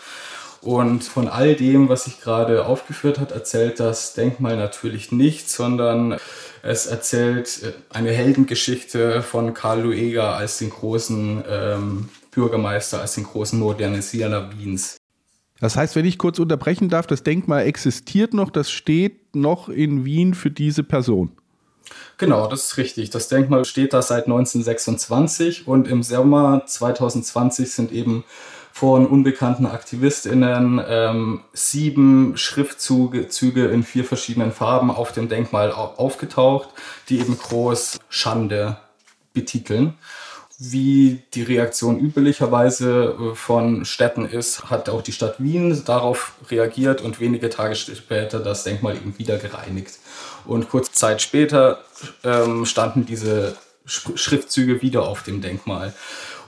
Und 0.60 1.04
von 1.04 1.28
all 1.28 1.54
dem, 1.54 1.88
was 1.88 2.08
ich 2.08 2.20
gerade 2.20 2.66
aufgeführt 2.66 3.20
hat, 3.20 3.30
erzählt 3.30 3.78
das 3.78 4.14
Denkmal 4.14 4.56
natürlich 4.56 5.12
nicht, 5.12 5.48
sondern 5.48 6.18
es 6.62 6.86
erzählt 6.86 7.62
äh, 7.62 7.72
eine 7.94 8.10
Heldengeschichte 8.10 9.22
von 9.22 9.54
Karl 9.54 9.82
Lueger 9.82 10.34
als 10.34 10.58
den 10.58 10.70
großen 10.70 11.44
ähm, 11.48 12.08
Bürgermeister, 12.32 13.00
als 13.00 13.14
den 13.14 13.24
großen 13.24 13.58
Modernisierer 13.58 14.50
Wiens. 14.58 14.99
Das 15.60 15.76
heißt, 15.76 15.94
wenn 15.94 16.06
ich 16.06 16.18
kurz 16.18 16.38
unterbrechen 16.38 16.88
darf, 16.88 17.06
das 17.06 17.22
Denkmal 17.22 17.66
existiert 17.66 18.34
noch, 18.34 18.50
das 18.50 18.70
steht 18.70 19.36
noch 19.36 19.68
in 19.68 20.04
Wien 20.04 20.34
für 20.34 20.50
diese 20.50 20.82
Person. 20.82 21.32
Genau, 22.18 22.46
das 22.46 22.64
ist 22.64 22.76
richtig. 22.76 23.10
Das 23.10 23.28
Denkmal 23.28 23.64
steht 23.64 23.92
da 23.92 24.02
seit 24.02 24.24
1926 24.24 25.66
und 25.66 25.88
im 25.88 26.02
Sommer 26.02 26.64
2020 26.66 27.70
sind 27.70 27.92
eben 27.92 28.24
von 28.72 29.06
unbekannten 29.06 29.66
AktivistInnen 29.66 30.80
ähm, 30.86 31.40
sieben 31.52 32.36
Schriftzüge 32.36 33.66
in 33.66 33.82
vier 33.82 34.04
verschiedenen 34.04 34.52
Farben 34.52 34.90
auf 34.90 35.12
dem 35.12 35.28
Denkmal 35.28 35.72
aufgetaucht, 35.72 36.68
die 37.08 37.18
eben 37.18 37.36
groß 37.36 37.98
Schande 38.08 38.78
betiteln. 39.32 39.94
Wie 40.62 41.22
die 41.32 41.42
Reaktion 41.42 41.98
üblicherweise 41.98 43.16
äh, 43.18 43.34
von 43.34 43.86
Städten 43.86 44.26
ist, 44.26 44.68
hat 44.68 44.90
auch 44.90 45.00
die 45.00 45.12
Stadt 45.12 45.36
Wien 45.42 45.82
darauf 45.86 46.34
reagiert 46.50 47.00
und 47.00 47.18
wenige 47.18 47.48
Tage 47.48 47.74
später 47.74 48.40
das 48.40 48.64
Denkmal 48.64 48.96
eben 48.96 49.18
wieder 49.18 49.38
gereinigt. 49.38 49.98
Und 50.44 50.68
kurze 50.68 50.92
Zeit 50.92 51.22
später 51.22 51.82
ähm, 52.24 52.66
standen 52.66 53.06
diese 53.06 53.56
Schriftzüge 53.86 54.82
wieder 54.82 55.08
auf 55.08 55.22
dem 55.22 55.40
Denkmal. 55.40 55.94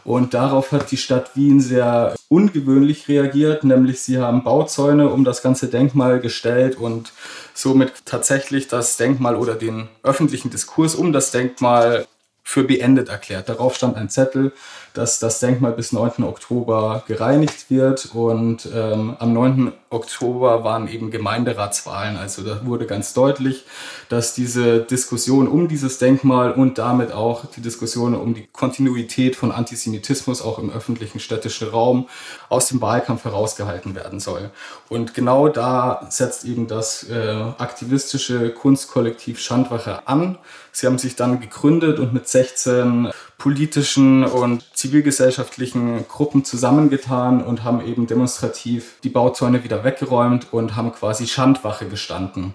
Und 0.05 0.35
darauf 0.35 0.73
hat 0.73 0.91
die 0.91 0.99
Stadt 0.99 1.35
Wien 1.35 1.63
sehr 1.63 2.15
ungewöhnlich 2.29 3.09
reagiert, 3.09 3.65
nämlich 3.65 4.03
sie 4.03 4.19
haben 4.19 4.45
Bauzäune 4.45 5.09
um 5.09 5.25
das 5.25 5.41
ganze 5.41 5.69
Denkmal 5.69 6.21
gestellt 6.21 6.77
und 6.77 7.15
somit 7.55 8.05
tatsächlich 8.05 8.69
das 8.69 8.99
Denkmal 8.99 9.37
oder 9.37 9.55
den 9.55 9.89
öffentlichen 10.03 10.51
Diskurs 10.51 10.97
um 10.97 11.15
das 11.15 11.31
Denkmal 11.31 12.07
für 12.45 12.65
beendet 12.65 13.09
erklärt. 13.09 13.49
Darauf 13.49 13.77
stand 13.77 13.97
ein 13.97 14.09
Zettel, 14.09 14.53
dass 14.95 15.19
das 15.19 15.41
Denkmal 15.41 15.73
bis 15.73 15.93
9. 15.93 16.25
Oktober 16.25 17.03
gereinigt 17.07 17.71
wird 17.71 18.11
und 18.15 18.69
ähm, 18.75 19.17
am 19.19 19.33
9. 19.33 19.73
Oktober 19.91 20.65
waren 20.65 20.89
eben 20.89 21.11
Gemeinderatswahlen. 21.11 22.17
Also 22.17 22.43
da 22.43 22.67
wurde 22.67 22.87
ganz 22.87 23.15
deutlich, 23.15 23.65
dass 24.09 24.35
diese 24.35 24.81
Diskussion 24.81 25.49
um 25.49 25.69
dieses 25.69 25.99
Denkmal 25.99 26.53
und 26.53 26.79
damit 26.79 27.13
auch 27.13 27.47
die 27.47 27.61
Diskussion 27.61 28.15
um 28.15 28.35
die 28.35 28.49
Kontinuität 28.53 29.37
von 29.37 29.53
Antisemitismus 29.53 30.43
auch 30.43 30.59
im 30.59 30.71
öffentlichen 30.71 31.21
städtischen 31.21 31.69
Raum 31.69 32.09
aus 32.49 32.69
dem 32.69 32.81
Wahlkampf 32.81 33.25
herausgehalten 33.25 33.95
werden 33.95 34.21
soll. 34.21 34.51
Und 34.89 35.15
genau 35.15 35.49
da 35.49 36.07
setzt 36.11 36.45
eben 36.45 36.67
das 36.67 37.09
äh, 37.09 37.33
aktivistische 37.59 38.51
Kunstkollektiv 38.51 39.39
Schandwache 39.39 40.07
an. 40.07 40.39
Sie 40.73 40.87
haben 40.87 40.99
sich 40.99 41.17
dann 41.17 41.41
gegründet 41.41 41.99
und 41.99 42.15
mit 42.15 42.29
16 42.33 43.11
politischen 43.39 44.25
und 44.25 44.65
zivilgesellschaftlichen 44.77 46.07
Gruppen 46.09 46.45
zusammengetan 46.45 47.43
und 47.43 47.65
haben 47.65 47.85
eben 47.85 48.07
demonstrativ 48.07 48.95
die 49.03 49.09
Bauzäune 49.09 49.65
wieder 49.65 49.85
weggeräumt 49.85 50.53
und 50.53 50.77
haben 50.77 50.93
quasi 50.93 51.27
Schandwache 51.27 51.87
gestanden. 51.87 52.55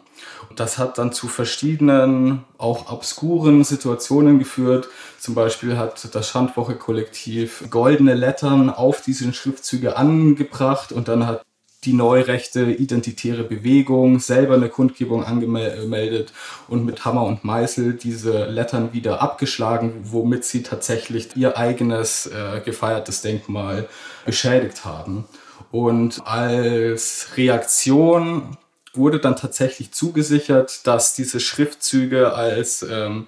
Das 0.55 0.77
hat 0.77 0.97
dann 0.97 1.11
zu 1.11 1.27
verschiedenen, 1.27 2.43
auch 2.57 2.91
obskuren 2.91 3.63
Situationen 3.63 4.39
geführt. 4.39 4.87
Zum 5.19 5.35
Beispiel 5.35 5.77
hat 5.77 6.15
das 6.15 6.29
Schandwoche-Kollektiv 6.29 7.65
goldene 7.69 8.15
Lettern 8.15 8.69
auf 8.69 9.01
diese 9.01 9.31
Schriftzüge 9.33 9.97
angebracht 9.97 10.91
und 10.91 11.07
dann 11.07 11.27
hat 11.27 11.43
die 11.87 11.93
neurechte 11.93 12.63
identitäre 12.63 13.45
Bewegung 13.45 14.19
selber 14.19 14.55
eine 14.55 14.67
Kundgebung 14.67 15.23
angemeldet 15.23 16.33
und 16.67 16.85
mit 16.85 17.05
Hammer 17.05 17.23
und 17.23 17.45
Meißel 17.45 17.93
diese 17.93 18.45
Lettern 18.45 18.91
wieder 18.91 19.21
abgeschlagen, 19.21 19.93
womit 20.03 20.43
sie 20.43 20.63
tatsächlich 20.63 21.37
ihr 21.37 21.57
eigenes 21.57 22.25
äh, 22.25 22.59
gefeiertes 22.59 23.21
Denkmal 23.21 23.87
beschädigt 24.25 24.83
haben. 24.83 25.23
Und 25.71 26.21
als 26.27 27.29
Reaktion 27.37 28.57
wurde 28.93 29.19
dann 29.19 29.37
tatsächlich 29.37 29.93
zugesichert, 29.93 30.85
dass 30.85 31.15
diese 31.15 31.39
Schriftzüge 31.39 32.33
als 32.33 32.83
ähm, 32.83 33.27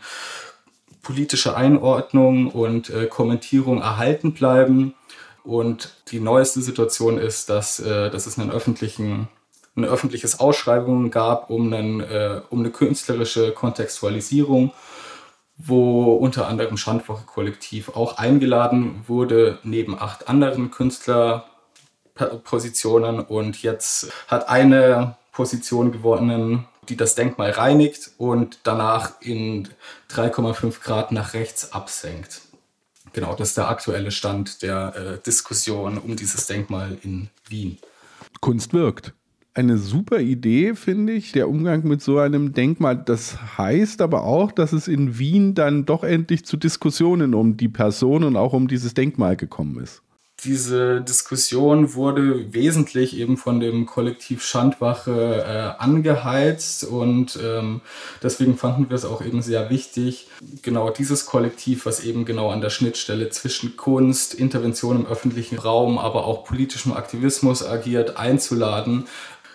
politische 1.02 1.56
Einordnung 1.56 2.52
und 2.52 2.90
äh, 2.90 3.06
Kommentierung 3.06 3.80
erhalten 3.82 4.34
bleiben 4.34 4.96
und 5.44 5.94
die 6.12 6.20
neueste 6.20 6.62
Situation 6.62 7.18
ist, 7.18 7.50
dass, 7.50 7.80
äh, 7.80 8.10
dass 8.10 8.26
es 8.26 8.38
einen 8.38 8.52
öffentlichen, 8.52 9.30
ein 9.76 9.86
öffentliches 9.86 10.40
Ausschreibung 10.40 11.12
gab 11.12 11.50
um, 11.50 11.74
einen, 11.74 12.02
äh, 12.02 12.42
um 12.50 12.60
eine 12.60 12.72
künstlerische 12.72 13.52
Kontextualisierung, 13.52 14.74
wo 15.58 16.14
unter 16.14 16.48
anderem 16.48 16.78
Schandwoche 16.78 17.26
Kollektiv 17.26 17.96
auch 17.96 18.18
eingeladen 18.18 19.04
wurde, 19.08 19.60
neben 19.64 20.00
acht 20.00 20.30
anderen 20.30 20.72
Künstlerpositionen. 20.72 23.20
Und 23.20 23.62
jetzt 23.62 24.12
hat 24.28 24.50
eine 24.50 25.18
Position 25.32 25.92
gewonnen, 25.92 26.66
die 26.90 26.98
das 26.98 27.16
Denkmal 27.16 27.52
reinigt 27.52 28.12
und 28.18 28.60
danach 28.64 29.22
in 29.22 29.70
3,5 30.12 30.82
Grad 30.82 31.12
nach 31.12 31.34
rechts 31.34 31.72
absenkt. 31.72 32.42
Genau, 33.14 33.36
das 33.36 33.50
ist 33.50 33.58
der 33.58 33.70
aktuelle 33.70 34.12
Stand 34.12 34.62
der 34.62 34.96
äh, 34.96 35.24
Diskussion 35.26 35.98
um 35.98 36.16
dieses 36.16 36.48
Denkmal 36.48 36.98
in 37.04 37.30
Wien. 37.48 37.78
Kunst 38.42 38.74
wirkt. 38.74 39.14
Eine 39.54 39.78
super 39.78 40.20
Idee, 40.20 40.76
finde 40.76 41.14
ich, 41.14 41.32
der 41.32 41.50
Umgang 41.50 41.84
mit 41.86 42.02
so 42.02 42.20
einem 42.20 42.54
Denkmal. 42.54 42.98
Das 42.98 43.58
heißt 43.58 44.02
aber 44.02 44.24
auch, 44.24 44.52
dass 44.52 44.74
es 44.74 44.88
in 44.88 45.18
Wien 45.18 45.56
dann 45.56 45.86
doch 45.86 46.04
endlich 46.04 46.46
zu 46.46 46.56
Diskussionen 46.56 47.34
um 47.34 47.58
die 47.58 47.68
Person 47.68 48.24
und 48.24 48.38
auch 48.38 48.54
um 48.54 48.68
dieses 48.68 48.94
Denkmal 48.94 49.36
gekommen 49.36 49.82
ist 49.82 50.04
diese 50.44 51.02
Diskussion 51.02 51.94
wurde 51.94 52.54
wesentlich 52.54 53.18
eben 53.18 53.38
von 53.38 53.60
dem 53.60 53.86
Kollektiv 53.86 54.44
Schandwache 54.44 55.44
äh, 55.46 55.82
angeheizt 55.82 56.84
und 56.84 57.38
ähm, 57.44 57.82
deswegen 58.24 58.58
fanden 58.58 58.90
wir 58.90 58.96
es 58.96 59.06
auch 59.06 59.24
eben 59.24 59.42
sehr 59.42 59.70
wichtig, 59.70 60.28
genau 60.62 60.90
dieses 60.90 61.26
Kollektiv, 61.26 61.86
was 61.86 62.04
eben 62.04 62.26
genau 62.26 62.50
an 62.50 62.62
der 62.62 62.70
Schnittstelle 62.70 63.30
zwischen 63.30 63.78
Kunst, 63.78 64.34
Intervention 64.34 64.98
im 64.98 65.06
öffentlichen 65.06 65.60
Raum, 65.60 65.98
aber 65.98 66.26
auch 66.26 66.46
politischem 66.46 66.94
Aktivismus 66.94 67.66
agiert, 67.66 68.18
einzuladen. 68.18 69.06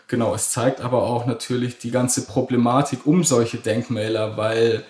Genau, 0.07 0.35
es 0.35 0.51
zeigt 0.51 0.81
aber 0.81 1.05
auch 1.05 1.27
natürlich 1.27 1.79
die 1.79 1.91
ganze 1.91 2.27
Problematik 2.27 3.07
um 3.07 3.25
solche 3.25 3.57
Denkmäler, 3.57 4.37
weil 4.37 4.85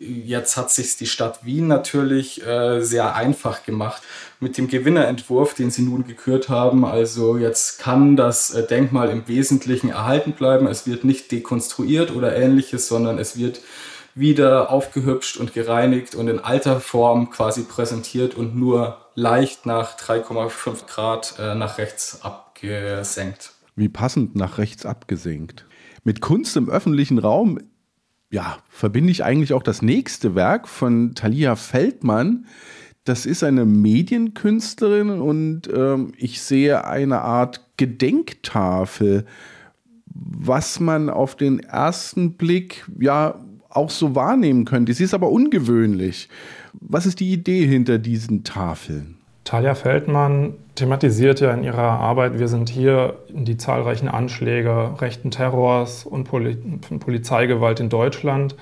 Jetzt 0.00 0.56
hat 0.56 0.70
sich 0.70 0.96
die 0.96 1.06
Stadt 1.06 1.44
Wien 1.44 1.66
natürlich 1.66 2.46
äh, 2.46 2.80
sehr 2.80 3.14
einfach 3.14 3.64
gemacht 3.64 4.02
mit 4.40 4.56
dem 4.56 4.68
Gewinnerentwurf, 4.68 5.54
den 5.54 5.70
sie 5.70 5.82
nun 5.82 6.04
gekürt 6.06 6.48
haben. 6.48 6.84
Also 6.84 7.36
jetzt 7.36 7.78
kann 7.78 8.16
das 8.16 8.54
äh, 8.54 8.66
Denkmal 8.66 9.10
im 9.10 9.28
Wesentlichen 9.28 9.90
erhalten 9.90 10.32
bleiben. 10.32 10.66
Es 10.66 10.86
wird 10.86 11.04
nicht 11.04 11.30
dekonstruiert 11.30 12.14
oder 12.14 12.34
ähnliches, 12.34 12.88
sondern 12.88 13.18
es 13.18 13.36
wird 13.36 13.60
wieder 14.14 14.70
aufgehübscht 14.70 15.38
und 15.38 15.54
gereinigt 15.54 16.14
und 16.14 16.28
in 16.28 16.38
alter 16.38 16.80
Form 16.80 17.30
quasi 17.30 17.62
präsentiert 17.62 18.34
und 18.34 18.56
nur 18.56 18.98
leicht 19.14 19.66
nach 19.66 19.98
3,5 19.98 20.86
Grad 20.86 21.34
äh, 21.38 21.54
nach 21.54 21.78
rechts 21.78 22.20
abgesenkt. 22.22 23.52
Wie 23.76 23.88
passend 23.88 24.36
nach 24.36 24.58
rechts 24.58 24.84
abgesenkt. 24.84 25.66
Mit 26.04 26.20
Kunst 26.20 26.56
im 26.56 26.68
öffentlichen 26.68 27.18
Raum, 27.18 27.58
ja, 28.32 28.58
verbinde 28.70 29.10
ich 29.10 29.22
eigentlich 29.24 29.52
auch 29.52 29.62
das 29.62 29.82
nächste 29.82 30.34
Werk 30.34 30.66
von 30.66 31.14
Thalia 31.14 31.54
Feldmann. 31.54 32.46
Das 33.04 33.26
ist 33.26 33.44
eine 33.44 33.66
Medienkünstlerin 33.66 35.10
und 35.10 35.68
ähm, 35.72 36.12
ich 36.16 36.40
sehe 36.40 36.86
eine 36.86 37.20
Art 37.20 37.60
Gedenktafel, 37.76 39.26
was 40.06 40.80
man 40.80 41.10
auf 41.10 41.36
den 41.36 41.60
ersten 41.60 42.38
Blick 42.38 42.86
ja 42.98 43.38
auch 43.68 43.90
so 43.90 44.14
wahrnehmen 44.14 44.64
könnte. 44.64 44.94
Sie 44.94 45.04
ist 45.04 45.14
aber 45.14 45.30
ungewöhnlich. 45.30 46.30
Was 46.72 47.04
ist 47.04 47.20
die 47.20 47.32
Idee 47.32 47.66
hinter 47.66 47.98
diesen 47.98 48.44
Tafeln? 48.44 49.18
Talia 49.52 49.74
Feldmann 49.74 50.54
thematisiert 50.76 51.40
ja 51.40 51.52
in 51.52 51.62
ihrer 51.62 51.82
Arbeit, 51.82 52.38
wir 52.38 52.48
sind 52.48 52.70
hier 52.70 53.18
die 53.28 53.58
zahlreichen 53.58 54.08
Anschläge 54.08 54.94
rechten 54.98 55.30
Terrors 55.30 56.06
und 56.06 56.24
Poli 56.24 56.56
Polizeigewalt 56.98 57.78
in 57.78 57.90
Deutschland 57.90 58.56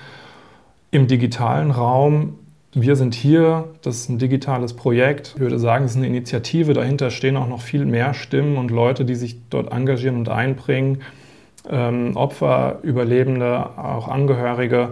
im 0.91 1.07
digitalen 1.07 1.71
Raum. 1.71 2.39
Wir 2.73 2.97
sind 2.97 3.13
hier, 3.13 3.69
das 3.83 3.99
ist 3.99 4.09
ein 4.09 4.19
digitales 4.19 4.73
Projekt. 4.73 5.31
Ich 5.35 5.39
würde 5.39 5.59
sagen, 5.59 5.85
es 5.85 5.91
ist 5.91 5.97
eine 5.97 6.07
Initiative. 6.07 6.73
Dahinter 6.73 7.09
stehen 7.09 7.37
auch 7.37 7.47
noch 7.47 7.61
viel 7.61 7.85
mehr 7.85 8.13
Stimmen 8.13 8.57
und 8.57 8.69
Leute, 8.69 9.05
die 9.05 9.15
sich 9.15 9.37
dort 9.49 9.71
engagieren 9.71 10.17
und 10.17 10.27
einbringen. 10.27 11.03
Ähm, 11.69 12.17
Opfer, 12.17 12.79
Überlebende, 12.83 13.77
auch 13.77 14.09
Angehörige. 14.09 14.89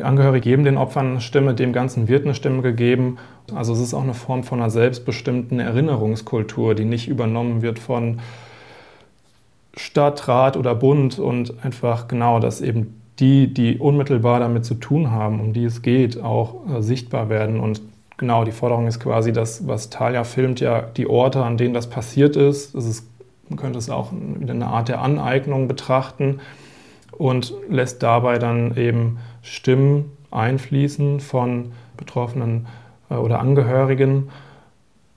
Angehörige 0.00 0.40
geben 0.40 0.64
den 0.64 0.78
Opfern 0.78 1.10
eine 1.10 1.20
Stimme, 1.20 1.54
dem 1.54 1.72
Ganzen 1.72 2.08
wird 2.08 2.24
eine 2.24 2.34
Stimme 2.34 2.62
gegeben. 2.62 3.18
Also 3.54 3.72
es 3.72 3.80
ist 3.80 3.94
auch 3.94 4.02
eine 4.02 4.14
Form 4.14 4.42
von 4.42 4.60
einer 4.60 4.70
selbstbestimmten 4.70 5.60
Erinnerungskultur, 5.60 6.74
die 6.74 6.84
nicht 6.84 7.08
übernommen 7.08 7.62
wird 7.62 7.78
von 7.78 8.20
Stadtrat 9.76 10.56
oder 10.56 10.74
Bund 10.74 11.18
und 11.18 11.64
einfach 11.64 12.08
genau, 12.08 12.40
dass 12.40 12.60
eben 12.60 13.00
die, 13.20 13.52
die 13.52 13.78
unmittelbar 13.78 14.40
damit 14.40 14.64
zu 14.64 14.74
tun 14.74 15.10
haben, 15.10 15.40
um 15.40 15.52
die 15.52 15.64
es 15.64 15.82
geht, 15.82 16.20
auch 16.20 16.66
äh, 16.68 16.82
sichtbar 16.82 17.28
werden. 17.28 17.60
Und 17.60 17.80
genau, 18.16 18.44
die 18.44 18.52
Forderung 18.52 18.86
ist 18.86 19.00
quasi, 19.00 19.32
dass, 19.32 19.66
was 19.66 19.90
Talia 19.90 20.24
filmt, 20.24 20.60
ja 20.60 20.82
die 20.82 21.06
Orte, 21.06 21.44
an 21.44 21.56
denen 21.56 21.74
das 21.74 21.88
passiert 21.88 22.36
ist. 22.36 22.74
Das 22.74 22.86
ist 22.86 23.06
man 23.52 23.58
könnte 23.58 23.78
es 23.78 23.90
auch 23.90 24.12
in 24.12 24.48
eine 24.48 24.66
Art 24.66 24.88
der 24.88 25.02
Aneignung 25.02 25.68
betrachten 25.68 26.40
und 27.10 27.52
lässt 27.68 28.02
dabei 28.02 28.38
dann 28.38 28.78
eben 28.78 29.18
Stimmen 29.42 30.16
einfließen 30.30 31.20
von 31.20 31.72
Betroffenen 31.96 32.66
äh, 33.10 33.14
oder 33.14 33.40
Angehörigen. 33.40 34.30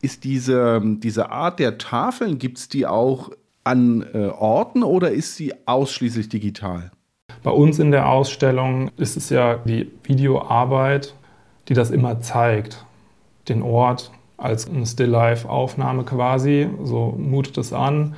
Ist 0.01 0.24
diese, 0.24 0.82
diese 0.84 1.32
Art 1.32 1.60
der 1.60 1.77
Tafeln, 1.77 2.38
gibt 2.38 2.58
es 2.58 2.70
die 2.70 2.86
auch 2.86 3.32
an 3.63 4.05
äh, 4.13 4.27
Orten 4.27 4.84
oder 4.84 5.12
ist 5.12 5.36
sie 5.36 5.53
ausschließlich 5.65 6.29
digital? 6.29 6.91
Bei 7.41 7.51
uns 7.51 7.79
in 7.79 7.91
der 7.91 8.10
Ausstellung 8.10 8.91
ist 8.98 9.17
es 9.17 9.29
ja 9.29 9.58
die 9.58 9.91
Videoarbeit, 10.03 11.15
die 11.67 11.74
das 11.74 11.91
immer 11.91 12.22
zeigt. 12.22 12.86
Den 13.50 13.62
Ort 13.62 14.12
als 14.38 14.70
eine 14.70 14.86
Still-Life-Aufnahme 14.86 16.03
quasi, 16.03 16.70
so 16.84 17.16
mutet 17.18 17.57
es 17.57 17.74
an, 17.74 18.16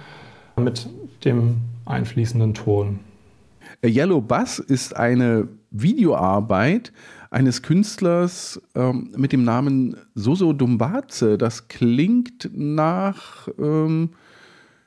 mit 0.55 0.89
dem 1.23 1.57
einfließenden 1.85 2.53
Ton. 2.53 2.99
Yellow 3.85 4.21
Bass 4.21 4.59
ist 4.59 4.95
eine 4.95 5.47
Videoarbeit 5.71 6.91
eines 7.29 7.61
Künstlers 7.61 8.61
ähm, 8.75 9.11
mit 9.15 9.31
dem 9.31 9.43
Namen 9.43 9.97
Soso 10.15 10.53
Dumbaze. 10.53 11.37
Das 11.37 11.67
klingt 11.67 12.49
nach, 12.53 13.47
ähm, 13.59 14.11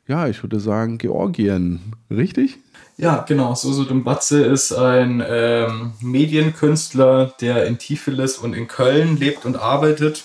ja, 0.06 0.26
ich 0.28 0.42
würde 0.42 0.60
sagen, 0.60 0.98
Georgien, 0.98 1.80
richtig? 2.10 2.58
Ja, 2.96 3.24
genau. 3.26 3.54
Soso 3.54 3.84
Dumbatze 3.84 4.44
ist 4.44 4.72
ein 4.72 5.22
ähm, 5.26 5.92
Medienkünstler, 6.02 7.32
der 7.40 7.66
in 7.66 7.78
Tiflis 7.78 8.36
und 8.36 8.54
in 8.54 8.68
Köln 8.68 9.16
lebt 9.16 9.46
und 9.46 9.56
arbeitet. 9.56 10.24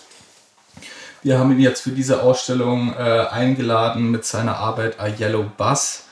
Wir 1.24 1.40
haben 1.40 1.52
ihn 1.54 1.60
jetzt 1.60 1.82
für 1.82 1.92
diese 1.92 2.22
Ausstellung 2.22 2.94
äh, 2.94 3.26
eingeladen 3.32 4.12
mit 4.12 4.26
seiner 4.26 4.58
Arbeit 4.58 5.00
A 5.00 5.08
Yellow 5.08 5.46
Bus 5.58 6.05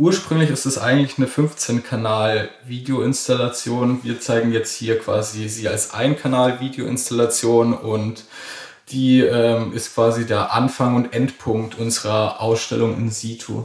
Ursprünglich 0.00 0.48
ist 0.48 0.64
es 0.64 0.78
eigentlich 0.78 1.18
eine 1.18 1.26
15-Kanal-Videoinstallation. 1.26 4.02
Wir 4.02 4.18
zeigen 4.18 4.50
jetzt 4.50 4.74
hier 4.74 4.98
quasi 4.98 5.46
sie 5.50 5.68
als 5.68 5.92
Ein-Kanal-Videoinstallation 5.92 7.74
und 7.74 8.24
die 8.88 9.20
ähm, 9.20 9.74
ist 9.74 9.94
quasi 9.94 10.24
der 10.24 10.54
Anfang 10.54 10.94
und 10.94 11.12
Endpunkt 11.12 11.78
unserer 11.78 12.40
Ausstellung 12.40 12.96
in 12.96 13.10
situ. 13.10 13.64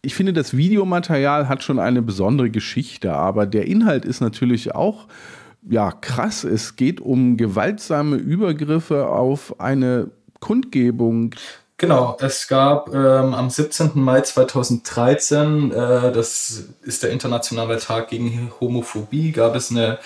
Ich 0.00 0.14
finde, 0.14 0.32
das 0.32 0.56
Videomaterial 0.56 1.46
hat 1.46 1.62
schon 1.62 1.78
eine 1.78 2.00
besondere 2.00 2.48
Geschichte, 2.48 3.12
aber 3.12 3.44
der 3.44 3.66
Inhalt 3.66 4.06
ist 4.06 4.22
natürlich 4.22 4.74
auch 4.74 5.08
ja, 5.68 5.92
krass. 5.92 6.44
Es 6.44 6.76
geht 6.76 7.02
um 7.02 7.36
gewaltsame 7.36 8.16
Übergriffe 8.16 9.08
auf 9.08 9.60
eine 9.60 10.10
Kundgebung. 10.40 11.34
Genau, 11.78 12.16
es 12.20 12.48
gab 12.48 12.88
ähm, 12.94 13.34
am 13.34 13.50
17. 13.50 13.90
Mai 13.96 14.22
2013, 14.22 15.72
äh, 15.72 16.10
das 16.10 16.64
ist 16.80 17.02
der 17.02 17.10
internationale 17.10 17.78
Tag 17.78 18.08
gegen 18.08 18.50
Homophobie, 18.60 19.32
gab 19.32 19.54
es 19.54 19.70
eine 19.70 19.98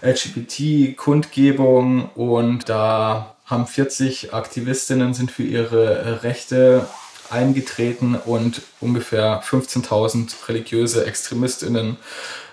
LGBT-Kundgebung 0.00 2.10
und 2.14 2.68
da 2.68 3.34
haben 3.46 3.66
40 3.66 4.32
Aktivistinnen 4.32 5.12
sind 5.12 5.32
für 5.32 5.42
ihre 5.42 6.22
Rechte 6.22 6.86
eingetreten 7.30 8.14
und 8.14 8.62
ungefähr 8.80 9.42
15.000 9.42 10.48
religiöse 10.48 11.04
Extremistinnen 11.04 11.96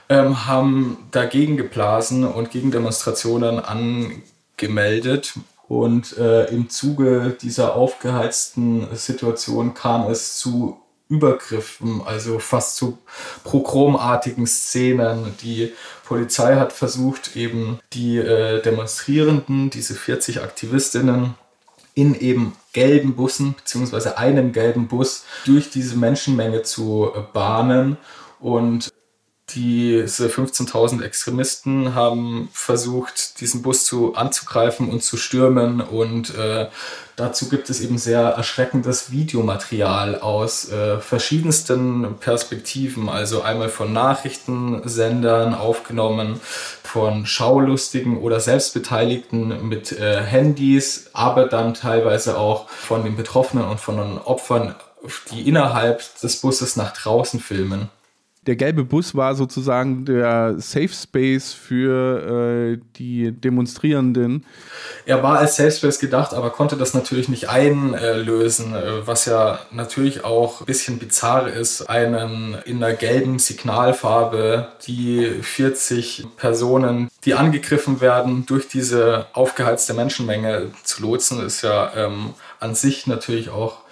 ähm, 0.09 0.47
haben 0.47 1.07
dagegen 1.11 1.55
geblasen 1.55 2.23
und 2.23 2.49
gegen 2.49 2.71
Demonstrationen 2.71 3.59
angemeldet. 3.59 5.35
Und 5.67 6.17
äh, 6.17 6.45
im 6.45 6.69
Zuge 6.69 7.35
dieser 7.41 7.75
aufgeheizten 7.75 8.87
Situation 8.95 9.73
kam 9.73 10.09
es 10.09 10.37
zu 10.37 10.79
Übergriffen, 11.07 12.01
also 12.05 12.39
fast 12.39 12.77
zu 12.77 12.97
progromartigen 13.43 14.47
Szenen. 14.47 15.35
Die 15.41 15.73
Polizei 16.05 16.55
hat 16.55 16.73
versucht, 16.73 17.35
eben 17.35 17.79
die 17.93 18.17
äh, 18.17 18.61
Demonstrierenden, 18.61 19.69
diese 19.69 19.93
40 19.93 20.41
Aktivistinnen, 20.41 21.35
in 21.93 22.13
eben 22.15 22.55
gelben 22.73 23.15
Bussen, 23.15 23.53
beziehungsweise 23.53 24.17
einem 24.17 24.51
gelben 24.51 24.87
Bus, 24.87 25.25
durch 25.45 25.69
diese 25.69 25.95
Menschenmenge 25.95 26.63
zu 26.63 27.11
äh, 27.15 27.21
bahnen. 27.33 27.97
Und 28.39 28.91
diese 29.55 30.27
15.000 30.27 31.01
Extremisten 31.01 31.95
haben 31.95 32.49
versucht, 32.51 33.39
diesen 33.39 33.61
Bus 33.61 33.85
zu, 33.85 34.15
anzugreifen 34.15 34.89
und 34.89 35.01
zu 35.01 35.15
stürmen. 35.17 35.79
Und 35.81 36.35
äh, 36.35 36.67
dazu 37.15 37.49
gibt 37.49 37.69
es 37.69 37.79
eben 37.79 37.97
sehr 37.97 38.21
erschreckendes 38.21 39.11
Videomaterial 39.11 40.19
aus 40.19 40.69
äh, 40.69 40.99
verschiedensten 40.99 42.15
Perspektiven. 42.19 43.07
Also 43.07 43.41
einmal 43.41 43.69
von 43.69 43.93
Nachrichtensendern 43.93 45.55
aufgenommen, 45.55 46.41
von 46.83 47.25
Schaulustigen 47.25 48.19
oder 48.19 48.41
Selbstbeteiligten 48.41 49.67
mit 49.67 49.93
äh, 49.93 50.21
Handys, 50.21 51.09
aber 51.13 51.47
dann 51.47 51.73
teilweise 51.73 52.37
auch 52.37 52.69
von 52.69 53.03
den 53.05 53.15
Betroffenen 53.15 53.65
und 53.65 53.79
von 53.79 53.97
den 53.97 54.17
Opfern, 54.17 54.75
die 55.31 55.47
innerhalb 55.47 56.03
des 56.21 56.41
Busses 56.41 56.75
nach 56.75 56.91
draußen 56.91 57.39
filmen 57.39 57.89
der 58.45 58.55
gelbe 58.55 58.83
Bus 58.83 59.15
war 59.15 59.35
sozusagen 59.35 60.05
der 60.05 60.55
Safe 60.57 60.89
Space 60.89 61.53
für 61.53 62.75
äh, 62.75 62.79
die 62.97 63.31
Demonstrierenden. 63.31 64.45
Er 65.05 65.23
war 65.23 65.39
als 65.39 65.55
Safe 65.55 65.71
Space 65.71 65.99
gedacht, 65.99 66.33
aber 66.33 66.51
konnte 66.51 66.77
das 66.77 66.93
natürlich 66.93 67.27
nicht 67.27 67.49
einlösen, 67.49 68.75
äh, 68.75 69.07
was 69.07 69.25
ja 69.25 69.59
natürlich 69.71 70.23
auch 70.23 70.61
ein 70.61 70.65
bisschen 70.65 70.99
bizarr 70.99 71.47
ist, 71.47 71.89
einen 71.89 72.57
in 72.65 72.79
der 72.79 72.93
gelben 72.93 73.39
Signalfarbe 73.39 74.67
die 74.85 75.31
40 75.41 76.27
Personen, 76.37 77.09
die 77.23 77.33
angegriffen 77.33 77.99
werden, 78.01 78.45
durch 78.45 78.67
diese 78.67 79.25
aufgeheizte 79.33 79.93
Menschenmenge 79.93 80.71
zu 80.83 81.01
lotsen, 81.01 81.43
ist 81.43 81.63
ja 81.63 81.91
ähm, 81.95 82.33
an 82.59 82.75
sich 82.75 83.07
natürlich 83.07 83.49
auch 83.49 83.84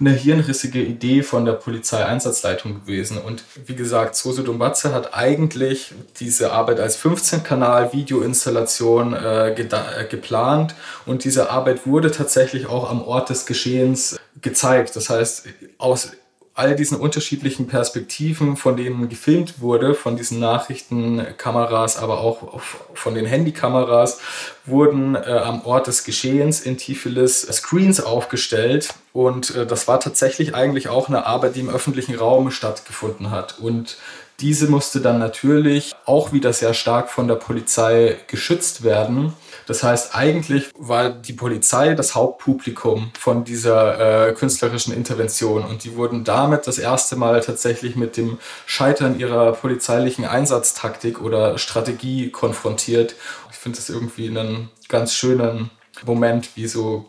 eine 0.00 0.10
hirnrissige 0.10 0.82
Idee 0.82 1.22
von 1.22 1.44
der 1.44 1.52
Polizeieinsatzleitung 1.52 2.80
gewesen. 2.82 3.18
Und 3.18 3.44
wie 3.66 3.74
gesagt, 3.74 4.16
Soso 4.16 4.42
Dumbatze 4.42 4.92
hat 4.92 5.14
eigentlich 5.14 5.94
diese 6.20 6.52
Arbeit 6.52 6.80
als 6.80 7.02
15-Kanal-Videoinstallation 7.02 9.14
äh, 9.14 9.50
äh, 9.50 10.06
geplant 10.08 10.74
und 11.06 11.24
diese 11.24 11.50
Arbeit 11.50 11.86
wurde 11.86 12.10
tatsächlich 12.10 12.66
auch 12.66 12.90
am 12.90 13.02
Ort 13.02 13.30
des 13.30 13.46
Geschehens 13.46 14.18
gezeigt. 14.40 14.96
Das 14.96 15.10
heißt, 15.10 15.46
aus 15.78 16.12
all 16.56 16.76
diesen 16.76 16.98
unterschiedlichen 16.98 17.66
Perspektiven, 17.66 18.56
von 18.56 18.76
denen 18.76 19.08
gefilmt 19.08 19.60
wurde, 19.60 19.94
von 19.94 20.16
diesen 20.16 20.38
Nachrichtenkameras, 20.38 21.96
aber 21.96 22.20
auch 22.20 22.60
von 22.94 23.14
den 23.14 23.26
Handykameras, 23.26 24.20
wurden 24.64 25.16
äh, 25.16 25.18
am 25.18 25.66
Ort 25.66 25.88
des 25.88 26.04
Geschehens 26.04 26.60
in 26.60 26.78
Tiflis 26.78 27.42
Screens 27.42 28.00
aufgestellt. 28.00 28.94
Und 29.12 29.54
äh, 29.56 29.66
das 29.66 29.88
war 29.88 29.98
tatsächlich 29.98 30.54
eigentlich 30.54 30.88
auch 30.88 31.08
eine 31.08 31.26
Arbeit, 31.26 31.56
die 31.56 31.60
im 31.60 31.70
öffentlichen 31.70 32.14
Raum 32.14 32.52
stattgefunden 32.52 33.32
hat. 33.32 33.58
Und 33.58 33.96
diese 34.40 34.68
musste 34.68 35.00
dann 35.00 35.18
natürlich 35.18 35.92
auch 36.06 36.32
wieder 36.32 36.52
sehr 36.52 36.74
stark 36.74 37.10
von 37.10 37.26
der 37.26 37.36
Polizei 37.36 38.16
geschützt 38.28 38.84
werden. 38.84 39.32
Das 39.66 39.82
heißt, 39.82 40.14
eigentlich 40.14 40.70
war 40.76 41.10
die 41.10 41.32
Polizei 41.32 41.94
das 41.94 42.14
Hauptpublikum 42.14 43.10
von 43.18 43.44
dieser 43.44 44.28
äh, 44.28 44.32
künstlerischen 44.34 44.92
Intervention 44.92 45.64
und 45.64 45.84
die 45.84 45.96
wurden 45.96 46.24
damit 46.24 46.66
das 46.66 46.78
erste 46.78 47.16
Mal 47.16 47.40
tatsächlich 47.40 47.96
mit 47.96 48.16
dem 48.16 48.38
Scheitern 48.66 49.18
ihrer 49.18 49.52
polizeilichen 49.52 50.24
Einsatztaktik 50.24 51.20
oder 51.20 51.58
Strategie 51.58 52.30
konfrontiert. 52.30 53.14
Ich 53.50 53.56
finde 53.56 53.78
das 53.78 53.88
irgendwie 53.88 54.28
einen 54.28 54.70
ganz 54.88 55.14
schönen 55.14 55.70
Moment, 56.04 56.56
wie 56.56 56.66
so 56.66 57.06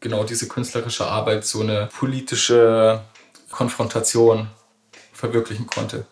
genau 0.00 0.24
diese 0.24 0.48
künstlerische 0.48 1.06
Arbeit 1.06 1.44
so 1.44 1.60
eine 1.60 1.88
politische 1.96 3.02
Konfrontation 3.50 4.48
verwirklichen 5.12 5.66
konnte 5.66 6.06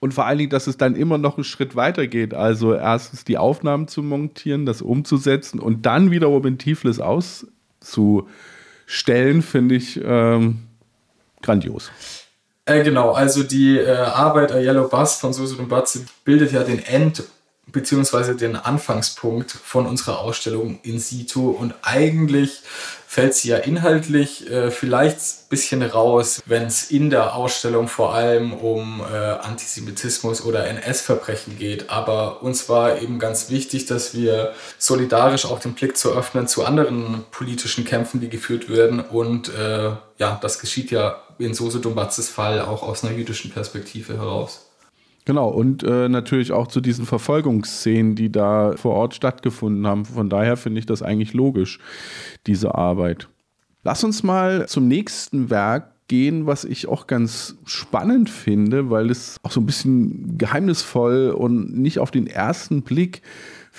und 0.00 0.12
vor 0.12 0.26
allen 0.26 0.38
Dingen, 0.38 0.50
dass 0.50 0.66
es 0.66 0.76
dann 0.76 0.96
immer 0.96 1.18
noch 1.18 1.36
einen 1.36 1.44
Schritt 1.44 1.76
weiter 1.76 2.06
geht. 2.06 2.34
Also 2.34 2.74
erstens 2.74 3.24
die 3.24 3.38
Aufnahmen 3.38 3.86
zu 3.86 4.02
montieren, 4.02 4.66
das 4.66 4.82
umzusetzen 4.82 5.60
und 5.60 5.86
dann 5.86 6.10
wiederum 6.10 6.44
in 6.46 6.58
Tiflis 6.58 6.98
auszustellen, 6.98 8.26
finde 9.42 9.74
ich 9.76 10.00
ähm, 10.02 10.60
grandios. 11.42 11.92
Äh, 12.64 12.82
genau, 12.82 13.12
also 13.12 13.42
die 13.42 13.78
äh, 13.78 13.90
Arbeit 13.90 14.52
A 14.52 14.58
Yellow 14.58 14.88
Bus 14.88 15.16
von 15.16 15.32
Susan 15.32 15.68
Batze 15.68 16.06
bildet 16.24 16.52
ja 16.52 16.64
den 16.64 16.84
End- 16.84 17.24
bzw. 17.72 18.34
den 18.34 18.56
Anfangspunkt 18.56 19.50
von 19.50 19.86
unserer 19.86 20.20
Ausstellung 20.20 20.80
in 20.82 20.98
situ 20.98 21.50
und 21.50 21.74
eigentlich 21.82 22.62
fällt 23.10 23.34
sie 23.34 23.48
ja 23.48 23.56
inhaltlich 23.56 24.48
äh, 24.48 24.70
vielleicht 24.70 25.18
ein 25.18 25.48
bisschen 25.48 25.82
raus, 25.82 26.40
wenn 26.46 26.62
es 26.62 26.92
in 26.92 27.10
der 27.10 27.34
Ausstellung 27.34 27.88
vor 27.88 28.14
allem 28.14 28.52
um 28.52 29.00
äh, 29.00 29.16
Antisemitismus 29.16 30.44
oder 30.44 30.68
NS-Verbrechen 30.68 31.58
geht. 31.58 31.90
Aber 31.90 32.40
uns 32.44 32.68
war 32.68 33.02
eben 33.02 33.18
ganz 33.18 33.50
wichtig, 33.50 33.86
dass 33.86 34.14
wir 34.14 34.54
solidarisch 34.78 35.44
auch 35.44 35.58
den 35.58 35.74
Blick 35.74 35.96
zu 35.96 36.12
öffnen 36.12 36.46
zu 36.46 36.64
anderen 36.64 37.24
politischen 37.32 37.84
Kämpfen, 37.84 38.20
die 38.20 38.28
geführt 38.28 38.68
werden. 38.68 39.00
Und 39.00 39.52
äh, 39.52 39.90
ja, 40.18 40.38
das 40.40 40.60
geschieht 40.60 40.92
ja 40.92 41.20
in 41.38 41.52
Sose 41.52 41.80
Dumbatzes 41.80 42.28
Fall 42.28 42.60
auch 42.60 42.84
aus 42.84 43.02
einer 43.02 43.16
jüdischen 43.16 43.50
Perspektive 43.50 44.18
heraus. 44.18 44.69
Genau, 45.30 45.48
und 45.48 45.84
äh, 45.84 46.08
natürlich 46.08 46.50
auch 46.50 46.66
zu 46.66 46.80
diesen 46.80 47.06
Verfolgungsszenen, 47.06 48.16
die 48.16 48.32
da 48.32 48.72
vor 48.74 48.96
Ort 48.96 49.14
stattgefunden 49.14 49.86
haben. 49.86 50.04
Von 50.04 50.28
daher 50.28 50.56
finde 50.56 50.80
ich 50.80 50.86
das 50.86 51.02
eigentlich 51.02 51.34
logisch, 51.34 51.78
diese 52.48 52.74
Arbeit. 52.74 53.28
Lass 53.84 54.02
uns 54.02 54.24
mal 54.24 54.66
zum 54.66 54.88
nächsten 54.88 55.48
Werk 55.48 55.92
gehen, 56.08 56.46
was 56.46 56.64
ich 56.64 56.88
auch 56.88 57.06
ganz 57.06 57.56
spannend 57.64 58.28
finde, 58.28 58.90
weil 58.90 59.08
es 59.08 59.36
auch 59.44 59.52
so 59.52 59.60
ein 59.60 59.66
bisschen 59.66 60.36
geheimnisvoll 60.36 61.30
und 61.30 61.78
nicht 61.78 62.00
auf 62.00 62.10
den 62.10 62.26
ersten 62.26 62.82
Blick 62.82 63.22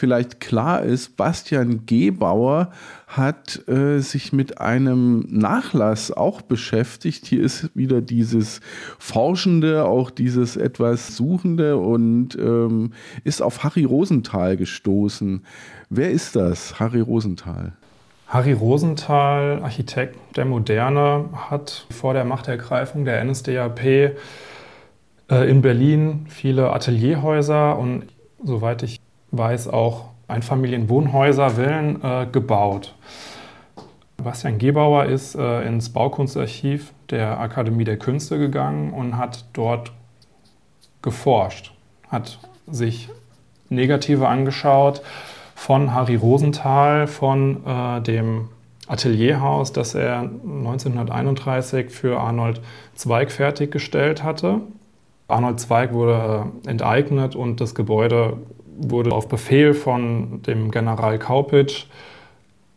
vielleicht 0.01 0.39
klar 0.39 0.81
ist, 0.81 1.15
Bastian 1.15 1.85
Gebauer 1.85 2.71
hat 3.05 3.67
äh, 3.67 3.99
sich 3.99 4.33
mit 4.33 4.59
einem 4.59 5.27
Nachlass 5.29 6.11
auch 6.11 6.41
beschäftigt. 6.41 7.27
Hier 7.27 7.43
ist 7.43 7.69
wieder 7.75 8.01
dieses 8.01 8.61
Forschende, 8.97 9.85
auch 9.85 10.09
dieses 10.09 10.57
etwas 10.57 11.15
Suchende 11.15 11.77
und 11.77 12.35
ähm, 12.35 12.93
ist 13.23 13.43
auf 13.43 13.63
Harry 13.63 13.83
Rosenthal 13.83 14.57
gestoßen. 14.57 15.45
Wer 15.91 16.09
ist 16.09 16.35
das, 16.35 16.79
Harry 16.79 17.01
Rosenthal? 17.01 17.73
Harry 18.25 18.53
Rosenthal, 18.53 19.61
Architekt 19.61 20.17
der 20.35 20.45
Moderne, 20.45 21.25
hat 21.51 21.85
vor 21.91 22.15
der 22.15 22.25
Machtergreifung 22.25 23.05
der 23.05 23.23
NSDAP 23.23 23.85
äh, 23.85 24.15
in 25.29 25.61
Berlin 25.61 26.25
viele 26.27 26.73
Atelierhäuser 26.73 27.77
und 27.77 28.07
soweit 28.43 28.81
ich 28.81 29.00
weiß 29.31 29.67
auch 29.67 30.05
Einfamilienwohnhäuser, 30.27 31.51
Villen 31.51 32.03
äh, 32.03 32.27
gebaut. 32.31 32.95
Bastian 34.17 34.57
Gebauer 34.59 35.05
ist 35.05 35.35
äh, 35.35 35.67
ins 35.67 35.89
Baukunstarchiv 35.89 36.93
der 37.09 37.39
Akademie 37.39 37.83
der 37.83 37.97
Künste 37.97 38.37
gegangen 38.37 38.93
und 38.93 39.17
hat 39.17 39.45
dort 39.53 39.91
geforscht, 41.01 41.73
hat 42.09 42.39
sich 42.67 43.09
Negative 43.69 44.27
angeschaut 44.27 45.01
von 45.55 45.93
Harry 45.93 46.15
Rosenthal, 46.15 47.07
von 47.07 47.65
äh, 47.65 48.01
dem 48.01 48.49
Atelierhaus, 48.87 49.71
das 49.71 49.95
er 49.95 50.19
1931 50.19 51.89
für 51.89 52.19
Arnold 52.19 52.61
Zweig 52.95 53.31
fertiggestellt 53.31 54.23
hatte. 54.23 54.61
Arnold 55.27 55.59
Zweig 55.59 55.93
wurde 55.93 56.45
äh, 56.65 56.69
enteignet 56.69 57.35
und 57.35 57.61
das 57.61 57.73
Gebäude 57.73 58.37
wurde 58.77 59.11
auf 59.11 59.27
Befehl 59.27 59.73
von 59.73 60.41
dem 60.43 60.71
General 60.71 61.19
Kaupitsch 61.19 61.85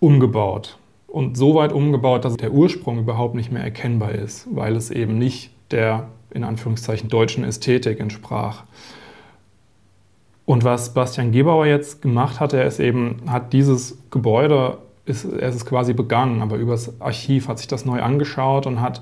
umgebaut. 0.00 0.78
Und 1.06 1.36
so 1.36 1.54
weit 1.54 1.72
umgebaut, 1.72 2.24
dass 2.24 2.36
der 2.36 2.52
Ursprung 2.52 2.98
überhaupt 2.98 3.34
nicht 3.34 3.52
mehr 3.52 3.62
erkennbar 3.62 4.12
ist, 4.12 4.48
weil 4.50 4.74
es 4.74 4.90
eben 4.90 5.18
nicht 5.18 5.50
der 5.70 6.08
in 6.30 6.44
Anführungszeichen 6.44 7.08
deutschen 7.08 7.44
Ästhetik 7.44 8.00
entsprach. 8.00 8.64
Und 10.44 10.64
was 10.64 10.92
Bastian 10.92 11.32
Gebauer 11.32 11.66
jetzt 11.66 12.02
gemacht 12.02 12.40
hat, 12.40 12.52
er 12.52 12.66
ist 12.66 12.80
eben, 12.80 13.22
hat 13.28 13.52
dieses 13.52 13.98
Gebäude, 14.10 14.78
ist, 15.06 15.24
er 15.24 15.48
ist 15.48 15.54
es 15.54 15.66
quasi 15.66 15.94
begangen, 15.94 16.42
aber 16.42 16.56
übers 16.56 17.00
Archiv 17.00 17.48
hat 17.48 17.58
sich 17.58 17.68
das 17.68 17.84
neu 17.84 18.02
angeschaut 18.02 18.66
und 18.66 18.80
hat 18.80 19.00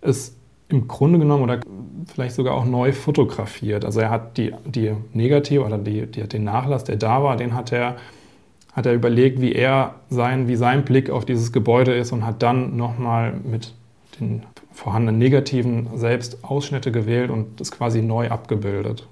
es 0.00 0.36
im 0.68 0.88
Grunde 0.88 1.18
genommen 1.18 1.42
oder 1.42 1.60
vielleicht 2.06 2.34
sogar 2.34 2.54
auch 2.54 2.64
neu 2.64 2.92
fotografiert. 2.92 3.84
Also 3.84 4.00
er 4.00 4.10
hat 4.10 4.36
die, 4.36 4.52
die 4.64 4.94
Negative 5.12 5.64
oder 5.64 5.78
die, 5.78 6.06
die, 6.06 6.28
den 6.28 6.44
Nachlass, 6.44 6.84
der 6.84 6.96
da 6.96 7.22
war, 7.22 7.36
den 7.36 7.54
hat 7.54 7.72
er, 7.72 7.96
hat 8.72 8.86
er 8.86 8.94
überlegt, 8.94 9.40
wie 9.40 9.52
er 9.52 9.94
sein, 10.10 10.48
wie 10.48 10.56
sein 10.56 10.84
Blick 10.84 11.10
auf 11.10 11.24
dieses 11.24 11.52
Gebäude 11.52 11.94
ist 11.94 12.12
und 12.12 12.26
hat 12.26 12.42
dann 12.42 12.76
nochmal 12.76 13.34
mit 13.44 13.74
den 14.20 14.42
vorhandenen 14.72 15.18
Negativen 15.18 15.88
selbst 15.94 16.44
Ausschnitte 16.44 16.92
gewählt 16.92 17.30
und 17.30 17.60
das 17.60 17.70
quasi 17.70 18.02
neu 18.02 18.30
abgebildet. 18.30 19.06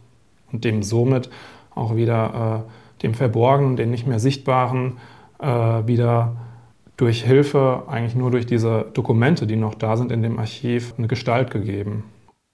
Und 0.53 0.65
dem 0.65 0.83
somit 0.83 1.31
auch 1.75 1.97
wieder 1.97 2.65
äh, 2.67 3.03
dem 3.03 3.15
Verborgenen, 3.15 3.77
den 3.77 3.91
nicht 3.91 4.07
mehr 4.07 4.19
Sichtbaren, 4.19 4.99
äh, 5.41 5.47
wieder 5.47 6.37
durch 6.97 7.25
Hilfe, 7.25 7.85
eigentlich 7.89 8.15
nur 8.15 8.31
durch 8.31 8.47
diese 8.47 8.87
Dokumente, 8.95 9.47
die 9.47 9.57
noch 9.57 9.75
da 9.75 9.97
sind 9.97 10.13
in 10.13 10.23
dem 10.23 10.39
Archiv, 10.39 10.95
eine 10.97 11.09
Gestalt 11.09 11.51
gegeben. 11.51 12.05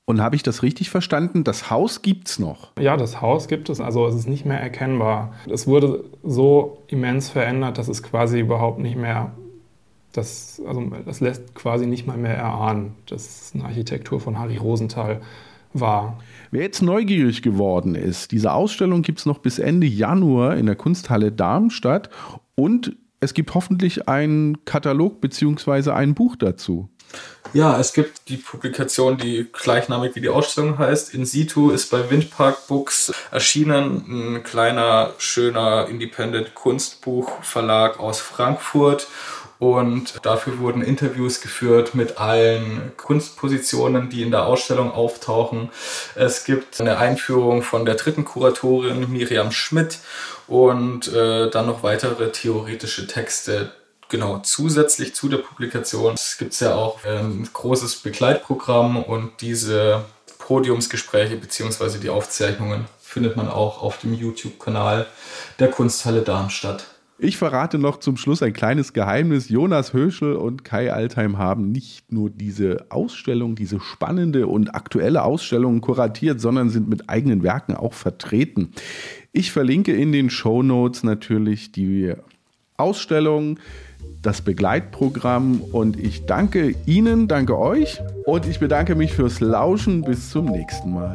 Und 0.07 0.20
habe 0.20 0.35
ich 0.35 0.42
das 0.42 0.62
richtig 0.64 0.90
verstanden? 0.90 1.44
Das 1.44 1.70
Haus 1.70 2.03
gibt 2.03 2.29
es 2.29 2.38
noch? 2.40 2.72
Ja, 2.81 2.96
das 2.96 3.20
Haus 3.20 3.46
gibt 3.46 3.68
es, 3.68 3.81
also 3.81 4.07
es 4.09 4.16
ist 4.16 4.29
nicht 4.29 4.44
mehr 4.44 4.61
erkennbar. 4.61 5.35
Es 5.48 5.68
wurde 5.68 6.05
so 6.24 6.83
immens 6.88 7.31
verändert, 7.31 7.79
dass 7.79 7.87
es 7.87 8.03
quasi 8.03 8.40
überhaupt 8.40 8.81
nicht 8.81 8.96
mehr, 8.96 9.31
das, 10.12 10.61
also 10.66 10.90
das 11.05 11.20
lässt 11.20 11.55
quasi 11.55 11.87
nicht 11.87 12.09
mal 12.09 12.16
mehr 12.16 12.35
erahnen, 12.35 12.96
dass 13.09 13.22
es 13.22 13.55
eine 13.55 13.66
Architektur 13.66 14.18
von 14.18 14.38
Harry 14.38 14.57
Rosenthal 14.57 15.20
war. 15.72 16.18
Wer 16.50 16.62
jetzt 16.62 16.83
neugierig 16.83 17.42
geworden 17.42 17.94
ist, 17.94 18.33
diese 18.33 18.53
Ausstellung 18.53 19.03
gibt 19.03 19.20
es 19.20 19.26
noch 19.26 19.38
bis 19.38 19.61
Ende 19.61 19.87
Januar 19.87 20.57
in 20.57 20.66
der 20.66 20.74
Kunsthalle 20.74 21.31
Darmstadt 21.31 22.11
und 22.57 22.96
es 23.20 23.35
gibt 23.35 23.54
hoffentlich 23.54 24.09
einen 24.09 24.64
Katalog 24.64 25.20
bzw. 25.20 25.90
ein 25.90 26.14
Buch 26.14 26.37
dazu. 26.37 26.88
Ja, 27.52 27.80
es 27.80 27.92
gibt 27.92 28.28
die 28.28 28.37
Publikation, 28.37 29.16
die 29.16 29.48
gleichnamig 29.52 30.14
wie 30.14 30.20
die 30.20 30.28
Ausstellung 30.28 30.78
heißt. 30.78 31.12
In 31.14 31.26
situ 31.26 31.70
ist 31.70 31.90
bei 31.90 32.09
Windpark 32.09 32.68
Books 32.68 33.12
erschienen 33.33 34.37
ein 34.37 34.42
kleiner, 34.44 35.14
schöner 35.18 35.88
Independent 35.88 36.54
Kunstbuchverlag 36.54 37.98
aus 37.98 38.20
Frankfurt. 38.20 39.09
Und 39.61 40.25
dafür 40.25 40.59
wurden 40.59 40.83
Interviews 40.83 41.40
geführt 41.40 41.94
mit 41.94 42.18
allen 42.18 42.92
Kunstpositionen, 42.96 44.09
die 44.09 44.23
in 44.23 44.31
der 44.31 44.46
Ausstellung 44.46 44.90
auftauchen. 44.90 45.68
Es 46.14 46.44
gibt 46.44 46.81
eine 46.81 46.99
Einführung 46.99 47.62
von 47.62 47.85
der 47.85 47.94
dritten 47.94 48.25
Kuratorin 48.25 49.12
Miriam 49.12 49.53
Schmidt 49.53 49.99
und 50.49 51.12
äh, 51.12 51.51
dann 51.51 51.66
noch 51.66 51.83
weitere 51.83 52.33
theoretische 52.33 53.07
Texte 53.07 53.73
genau, 54.11 54.40
zusätzlich 54.42 55.14
zu 55.14 55.29
der 55.29 55.38
Publikation 55.38 56.16
gibt 56.38 56.53
es 56.53 56.61
ja 56.61 56.75
auch 56.75 57.05
ein 57.05 57.49
großes 57.51 57.96
Begleitprogramm 57.96 59.03
und 59.03 59.40
diese 59.40 60.05
Podiumsgespräche 60.38 61.37
bzw. 61.37 61.99
die 61.99 62.11
Aufzeichnungen 62.11 62.87
findet 63.01 63.37
man 63.37 63.49
auch 63.49 63.83
auf 63.83 63.99
dem 63.99 64.12
YouTube-Kanal 64.12 65.07
der 65.59 65.68
Kunsthalle 65.68 66.23
Darmstadt. 66.23 66.85
Ich 67.22 67.37
verrate 67.37 67.78
noch 67.78 67.98
zum 67.98 68.16
Schluss 68.16 68.42
ein 68.42 68.54
kleines 68.54 68.94
Geheimnis. 68.94 69.50
Jonas 69.50 69.92
Höschel 69.92 70.37
und 70.37 70.64
Kai 70.64 70.90
Altheim 70.90 71.37
haben 71.37 71.70
nicht 71.70 72.11
nur 72.11 72.30
diese 72.30 72.87
Ausstellung, 72.88 73.56
diese 73.56 73.78
spannende 73.78 74.46
und 74.46 74.74
aktuelle 74.74 75.22
Ausstellung 75.22 75.83
kuratiert, 75.83 76.40
sondern 76.40 76.70
sind 76.70 76.88
mit 76.88 77.11
eigenen 77.11 77.42
Werken 77.42 77.74
auch 77.74 77.92
vertreten. 77.92 78.70
Ich 79.33 79.52
verlinke 79.52 79.92
in 79.92 80.12
den 80.12 80.30
Show 80.30 80.62
Notes 80.62 81.02
natürlich 81.02 81.72
die 81.72 82.14
Ausstellung, 82.78 83.59
das 84.22 84.40
Begleitprogramm 84.40 85.61
und 85.61 86.00
ich 86.00 86.24
danke 86.24 86.74
Ihnen, 86.87 87.28
danke 87.28 87.59
euch 87.59 88.00
und 88.24 88.46
ich 88.46 88.61
bedanke 88.61 88.94
mich 88.94 89.12
fürs 89.12 89.40
Lauschen. 89.40 90.00
Bis 90.00 90.30
zum 90.30 90.46
nächsten 90.46 90.94
Mal. 90.94 91.12